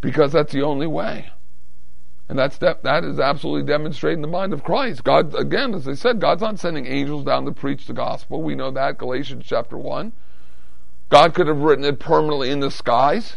[0.00, 1.30] Because that's the only way.
[2.28, 5.04] And that's de- that is absolutely demonstrating the mind of Christ.
[5.04, 8.42] God, again, as I said, God's not sending angels down to preach the gospel.
[8.42, 10.12] We know that, Galatians chapter 1.
[11.08, 13.36] God could have written it permanently in the skies.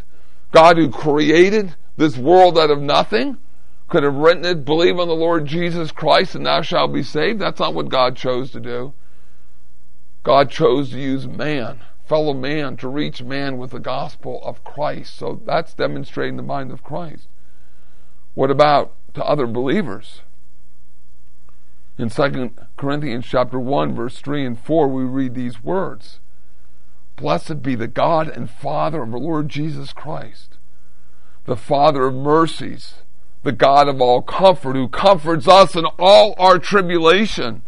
[0.51, 3.37] God who created this world out of nothing
[3.89, 7.39] could have written it, believe on the Lord Jesus Christ and thou shalt be saved.
[7.39, 8.93] That's not what God chose to do.
[10.23, 15.15] God chose to use man, fellow man, to reach man with the gospel of Christ.
[15.15, 17.27] So that's demonstrating the mind of Christ.
[18.33, 20.21] What about to other believers?
[21.97, 26.19] In 2 Corinthians chapter 1 verse 3 and 4 we read these words.
[27.17, 30.57] Blessed be the God and Father of our Lord Jesus Christ,
[31.43, 33.01] the Father of mercies,
[33.43, 37.63] the God of all comfort, who comforts us in all our tribulation.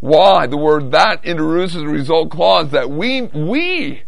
[0.00, 0.48] Why?
[0.48, 4.02] The word that introduces a result clause that we, we,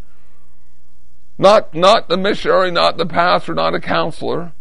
[1.39, 4.53] not, not the missionary, not the pastor, not a counselor,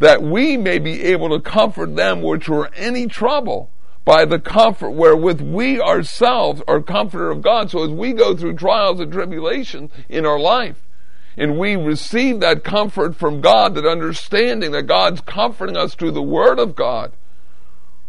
[0.00, 3.70] that we may be able to comfort them which were any trouble
[4.04, 7.70] by the comfort wherewith we ourselves are comforted of God.
[7.70, 10.82] So as we go through trials and tribulations in our life,
[11.36, 16.22] and we receive that comfort from God, that understanding that God's comforting us through the
[16.22, 17.12] Word of God,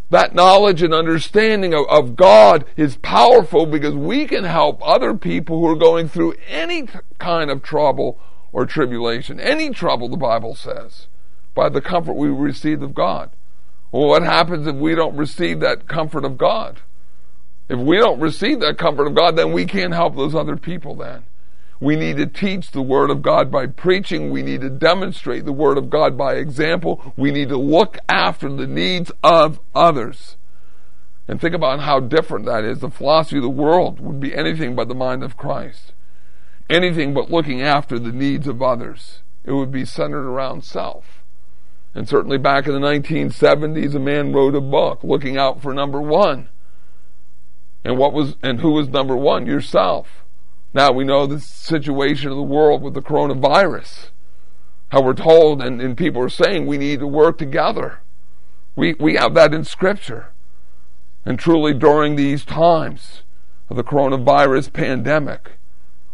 [0.10, 5.60] that knowledge and understanding of, of, God is powerful because we can help other people
[5.60, 6.88] who are going through any
[7.20, 8.20] kind of trouble
[8.52, 11.08] or tribulation, any trouble, the Bible says,
[11.54, 13.32] by the comfort we receive of God.
[13.92, 16.82] Well, what happens if we don't receive that comfort of God?
[17.68, 20.96] If we don't receive that comfort of God, then we can't help those other people
[20.96, 21.24] then.
[21.80, 24.30] We need to teach the Word of God by preaching.
[24.30, 27.14] We need to demonstrate the Word of God by example.
[27.18, 30.38] We need to look after the needs of others.
[31.28, 32.80] And think about how different that is.
[32.80, 35.94] The philosophy of the world would be anything but the mind of Christ.
[36.70, 39.20] Anything but looking after the needs of others.
[39.44, 41.21] It would be centered around self.
[41.94, 46.02] And certainly back in the 1970s, a man wrote a book looking out for number
[46.02, 46.50] one.
[47.84, 49.46] And what was, and who was number one?
[49.46, 50.24] Yourself.
[50.74, 54.12] Now we know the situation of the world with the coronavirus.
[54.90, 58.00] How we're told and, and people are saying we need to work together.
[58.76, 60.34] We, we have that in scripture.
[61.26, 63.24] And truly during these times
[63.70, 65.54] of the coronavirus pandemic,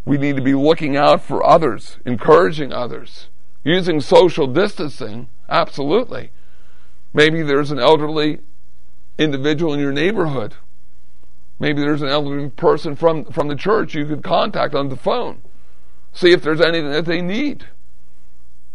[0.06, 3.30] we need to be looking out for others, encouraging others,
[3.64, 6.32] using social distancing Absolutely.
[7.14, 8.40] Maybe there's an elderly
[9.18, 10.56] individual in your neighborhood.
[11.60, 15.42] Maybe there's an elderly person from, from the church you could contact on the phone.
[16.14, 17.66] See if there's anything that they need.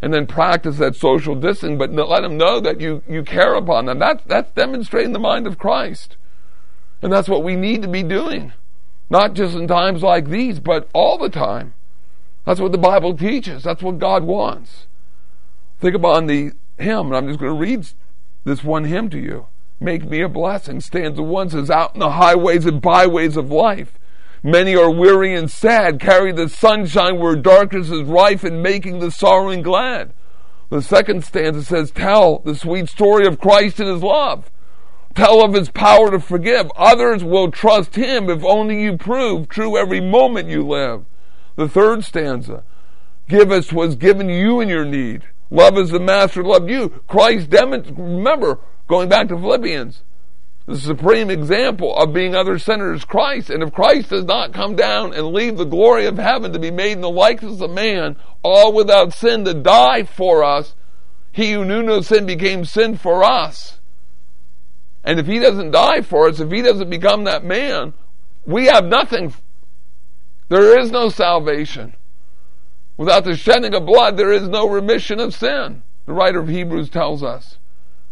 [0.00, 3.86] And then practice that social distancing, but let them know that you, you care upon
[3.86, 4.00] them.
[4.00, 6.16] That, that's demonstrating the mind of Christ.
[7.00, 8.52] And that's what we need to be doing.
[9.10, 11.74] Not just in times like these, but all the time.
[12.44, 13.62] That's what the Bible teaches.
[13.62, 14.86] That's what God wants.
[15.78, 17.86] Think about the hymn, and I'm just going to read
[18.44, 19.46] this one hymn to you.
[19.80, 20.80] Make me a blessing.
[20.80, 23.98] Stanza one says, Out in the highways and byways of life,
[24.42, 25.98] many are weary and sad.
[25.98, 30.12] Carry the sunshine where darkness is rife and making the sorrowing glad.
[30.70, 34.50] The second stanza says, Tell the sweet story of Christ and his love.
[35.14, 36.70] Tell of his power to forgive.
[36.76, 41.04] Others will trust him if only you prove true every moment you live.
[41.56, 42.64] The third stanza,
[43.28, 45.24] Give us was given you in your need.
[45.52, 46.88] Love as the Master loved you.
[47.06, 50.02] Christ demonstrated, remember, going back to Philippians,
[50.64, 53.50] the supreme example of being other is Christ.
[53.50, 56.70] And if Christ does not come down and leave the glory of heaven to be
[56.70, 60.74] made in the likeness of man, all without sin to die for us,
[61.32, 63.78] he who knew no sin became sin for us.
[65.04, 67.92] And if he doesn't die for us, if he doesn't become that man,
[68.46, 69.34] we have nothing.
[70.48, 71.94] There is no salvation.
[72.96, 75.82] Without the shedding of blood, there is no remission of sin.
[76.06, 77.58] The writer of Hebrews tells us.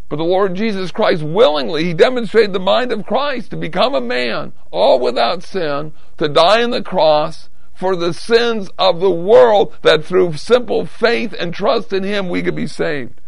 [0.08, 4.00] But the Lord Jesus Christ willingly, He demonstrated the mind of Christ to become a
[4.00, 9.72] man, all without sin, to die on the cross for the sins of the world,
[9.82, 13.20] that through simple faith and trust in Him we could be saved.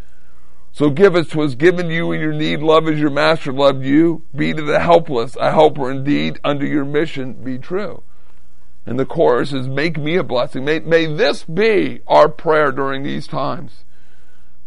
[0.72, 4.22] So give us was given you in your need, love as your master loved you.
[4.34, 8.02] Be to the helpless a helper indeed, under your mission be true.
[8.84, 10.64] And the chorus is, Make me a blessing.
[10.64, 13.84] May, may this be our prayer during these times.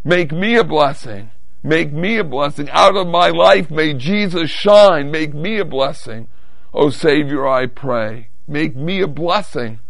[0.04, 1.32] Make me a blessing.
[1.62, 2.70] Make me a blessing.
[2.70, 5.10] Out of my life, may Jesus shine.
[5.10, 6.28] Make me a blessing.
[6.72, 8.28] Oh Savior, I pray.
[8.46, 9.80] Make me a blessing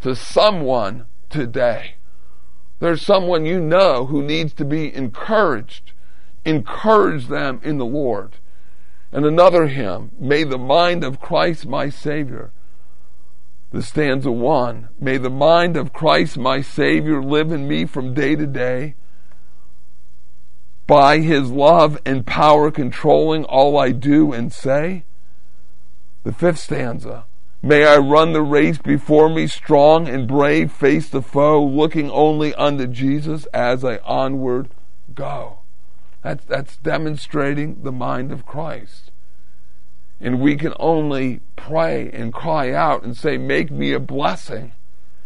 [0.00, 1.94] to someone today.
[2.78, 5.92] There's someone you know who needs to be encouraged.
[6.44, 8.36] Encourage them in the Lord.
[9.10, 12.52] And another hymn, May the mind of Christ my Savior
[13.70, 14.88] the stanza one.
[15.00, 18.94] May the mind of Christ my Savior live in me from day to day.
[20.86, 25.04] By his love and power controlling all I do and say.
[26.22, 27.24] The fifth stanza.
[27.62, 32.54] May I run the race before me strong and brave, face the foe, looking only
[32.54, 34.68] unto Jesus as I onward
[35.14, 35.60] go.
[36.22, 39.10] That's, that's demonstrating the mind of Christ.
[40.20, 44.72] And we can only pray and cry out and say, Make me a blessing.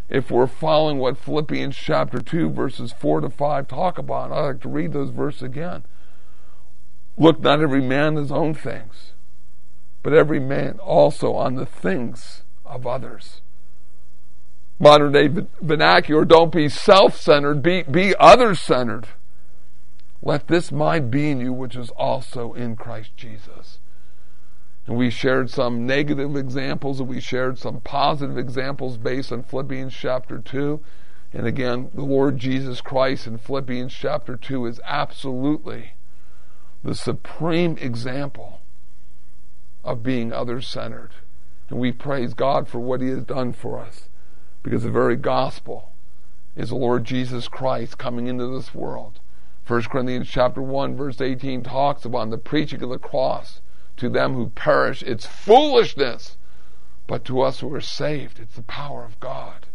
[0.08, 4.32] if we're following what Philippians chapter 2, verses 4 to 5 talk about.
[4.32, 5.84] I'd like to read those verses again.
[7.16, 9.12] Look not every man his own things,
[10.02, 13.40] but every man also on the things of others.
[14.78, 15.28] Modern day
[15.60, 19.08] vernacular, don't be self centered, be, be other centered.
[20.22, 23.79] Let this mind be in you, which is also in Christ Jesus.
[24.90, 29.94] And we shared some negative examples and we shared some positive examples based on Philippians
[29.94, 30.80] chapter 2.
[31.32, 35.92] And again, the Lord Jesus Christ in Philippians chapter 2 is absolutely
[36.82, 38.62] the supreme example
[39.84, 41.12] of being other centered.
[41.68, 44.08] And we praise God for what He has done for us
[44.64, 45.92] because the very gospel
[46.56, 49.20] is the Lord Jesus Christ coming into this world.
[49.68, 53.60] 1 Corinthians chapter 1 verse 18 talks about the preaching of the cross
[54.00, 56.36] to them who perish it's foolishness
[57.06, 59.66] but to us who are saved it's the power of God.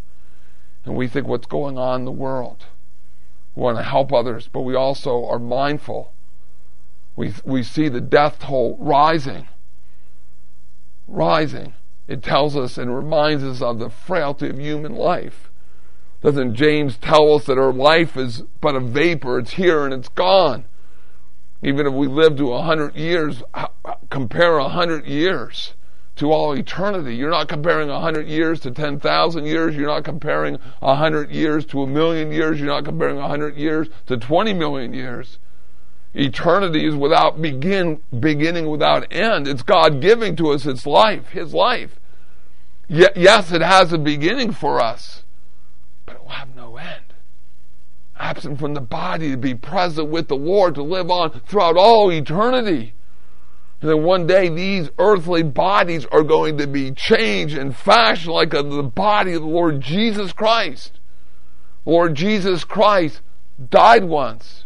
[0.85, 2.65] And we think what's going on in the world.
[3.55, 6.13] We want to help others, but we also are mindful.
[7.15, 9.47] We, we see the death toll rising.
[11.07, 11.73] Rising.
[12.07, 15.49] It tells us and reminds us of the frailty of human life.
[16.21, 19.39] Doesn't James tell us that our life is but a vapor?
[19.39, 20.65] It's here and it's gone.
[21.63, 23.41] Even if we live to a hundred years,
[24.09, 25.73] compare a hundred years
[26.15, 27.15] to all eternity.
[27.15, 29.75] You're not comparing a hundred years to ten thousand years.
[29.75, 32.59] You're not comparing a hundred years to a million years.
[32.59, 35.39] You're not comparing a hundred years to twenty million years.
[36.13, 39.47] Eternity is without begin, beginning without end.
[39.47, 41.99] It's God giving to us its life, His life.
[42.87, 45.23] Ye- yes, it has a beginning for us,
[46.05, 47.13] but it will have no end.
[48.17, 52.09] Absent from the body to be present with the Lord, to live on throughout all
[52.09, 52.94] eternity.
[53.81, 58.53] And then one day these earthly bodies are going to be changed and fashioned like
[58.53, 60.99] a, the body of the Lord Jesus Christ.
[61.85, 63.21] Lord Jesus Christ
[63.69, 64.65] died once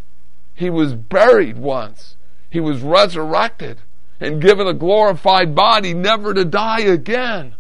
[0.60, 2.18] he was buried once.
[2.50, 3.78] He was resurrected
[4.20, 7.56] and given a glorified body never to die again.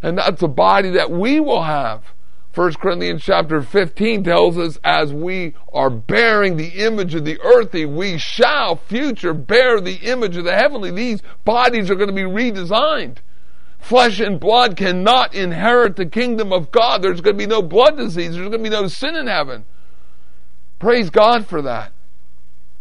[0.00, 2.14] And that's a body that we will have.
[2.54, 7.86] 1 Corinthians chapter 15 tells us as we are bearing the image of the earthly,
[7.86, 10.90] we shall future bear the image of the heavenly.
[10.90, 13.18] These bodies are going to be redesigned.
[13.78, 17.00] Flesh and blood cannot inherit the kingdom of God.
[17.00, 18.34] There's going to be no blood disease.
[18.34, 19.64] There's going to be no sin in heaven.
[20.78, 21.92] Praise God for that.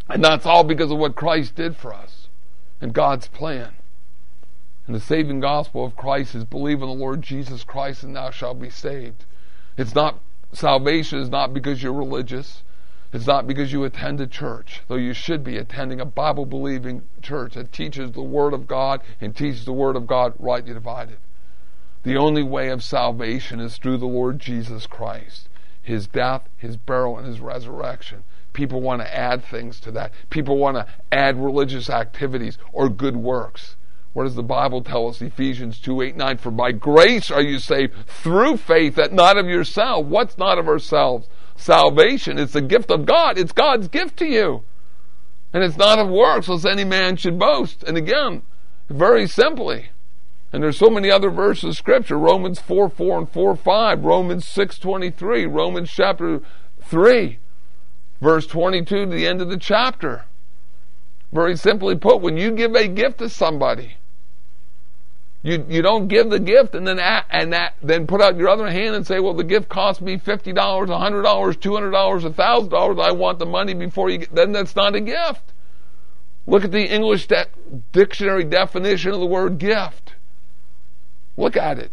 [0.09, 2.27] And that's all because of what Christ did for us
[2.81, 3.73] and God's plan.
[4.85, 8.31] And the saving gospel of Christ is believe in the Lord Jesus Christ and thou
[8.31, 9.25] shalt be saved.
[9.81, 10.19] It's not,
[10.53, 12.61] salvation is not because you're religious.
[13.11, 17.01] It's not because you attend a church, though you should be attending a Bible believing
[17.23, 21.17] church that teaches the Word of God and teaches the Word of God rightly divided.
[22.03, 25.49] The only way of salvation is through the Lord Jesus Christ,
[25.81, 28.23] His death, His burial, and His resurrection.
[28.53, 30.11] People want to add things to that.
[30.29, 33.77] People want to add religious activities or good works.
[34.13, 35.21] What does the Bible tell us?
[35.21, 36.37] Ephesians 2, 8, 9.
[36.37, 40.05] For by grace are you saved through faith that not of yourself.
[40.05, 41.29] What's not of ourselves?
[41.55, 42.37] Salvation.
[42.37, 43.37] It's the gift of God.
[43.37, 44.63] It's God's gift to you.
[45.53, 47.83] And it's not of works, lest any man should boast.
[47.83, 48.41] And again,
[48.89, 49.89] very simply,
[50.51, 54.47] and there's so many other verses of scripture, Romans 4, 4 and 4, 5, Romans
[54.47, 56.41] 6, 23, Romans chapter
[56.81, 57.39] 3,
[58.19, 60.25] verse 22 to the end of the chapter.
[61.31, 63.95] Very simply put, when you give a gift to somebody,
[65.43, 68.69] you, you don't give the gift and then and that, then put out your other
[68.69, 71.91] hand and say, well, the gift cost me fifty dollars, a hundred dollars, two hundred
[71.91, 72.97] dollars, a thousand dollars.
[73.01, 74.19] I want the money before you.
[74.19, 75.53] Get, then that's not a gift.
[76.45, 77.47] Look at the English de-
[77.91, 80.15] dictionary definition of the word gift.
[81.37, 81.91] Look at it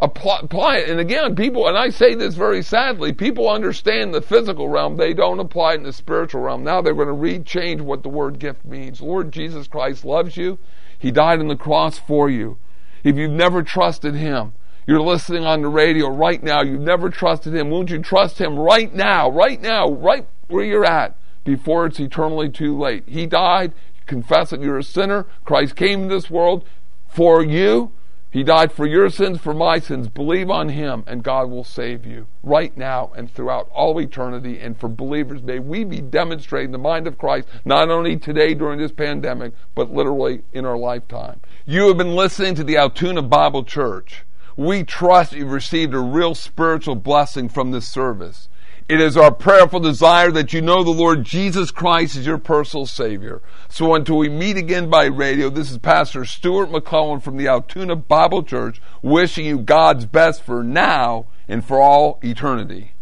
[0.00, 0.88] apply, apply it.
[0.88, 5.12] And again, people, and I say this very sadly, people understand the physical realm, they
[5.12, 6.64] don't apply it in the spiritual realm.
[6.64, 9.00] Now they're going to rechange what the word gift means.
[9.00, 10.58] Lord Jesus Christ loves you.
[11.00, 12.58] He died on the cross for you.
[13.02, 14.52] If you've never trusted Him,
[14.86, 18.58] you're listening on the radio right now, you've never trusted Him, won't you trust Him
[18.58, 23.04] right now, right now, right where you're at, before it's eternally too late?
[23.06, 23.72] He died,
[24.06, 26.66] confess that you're a sinner, Christ came to this world
[27.08, 27.92] for you,
[28.32, 30.08] he died for your sins, for my sins.
[30.08, 34.60] Believe on Him, and God will save you right now and throughout all eternity.
[34.60, 38.78] And for believers, may we be demonstrating the mind of Christ not only today during
[38.78, 41.40] this pandemic, but literally in our lifetime.
[41.66, 44.24] You have been listening to the Altoona Bible Church.
[44.56, 48.48] We trust you've received a real spiritual blessing from this service.
[48.90, 52.86] It is our prayerful desire that you know the Lord Jesus Christ is your personal
[52.86, 53.40] Savior.
[53.68, 57.94] So until we meet again by radio, this is Pastor Stuart McClellan from the Altoona
[57.94, 62.94] Bible Church wishing you God's best for now and for all eternity.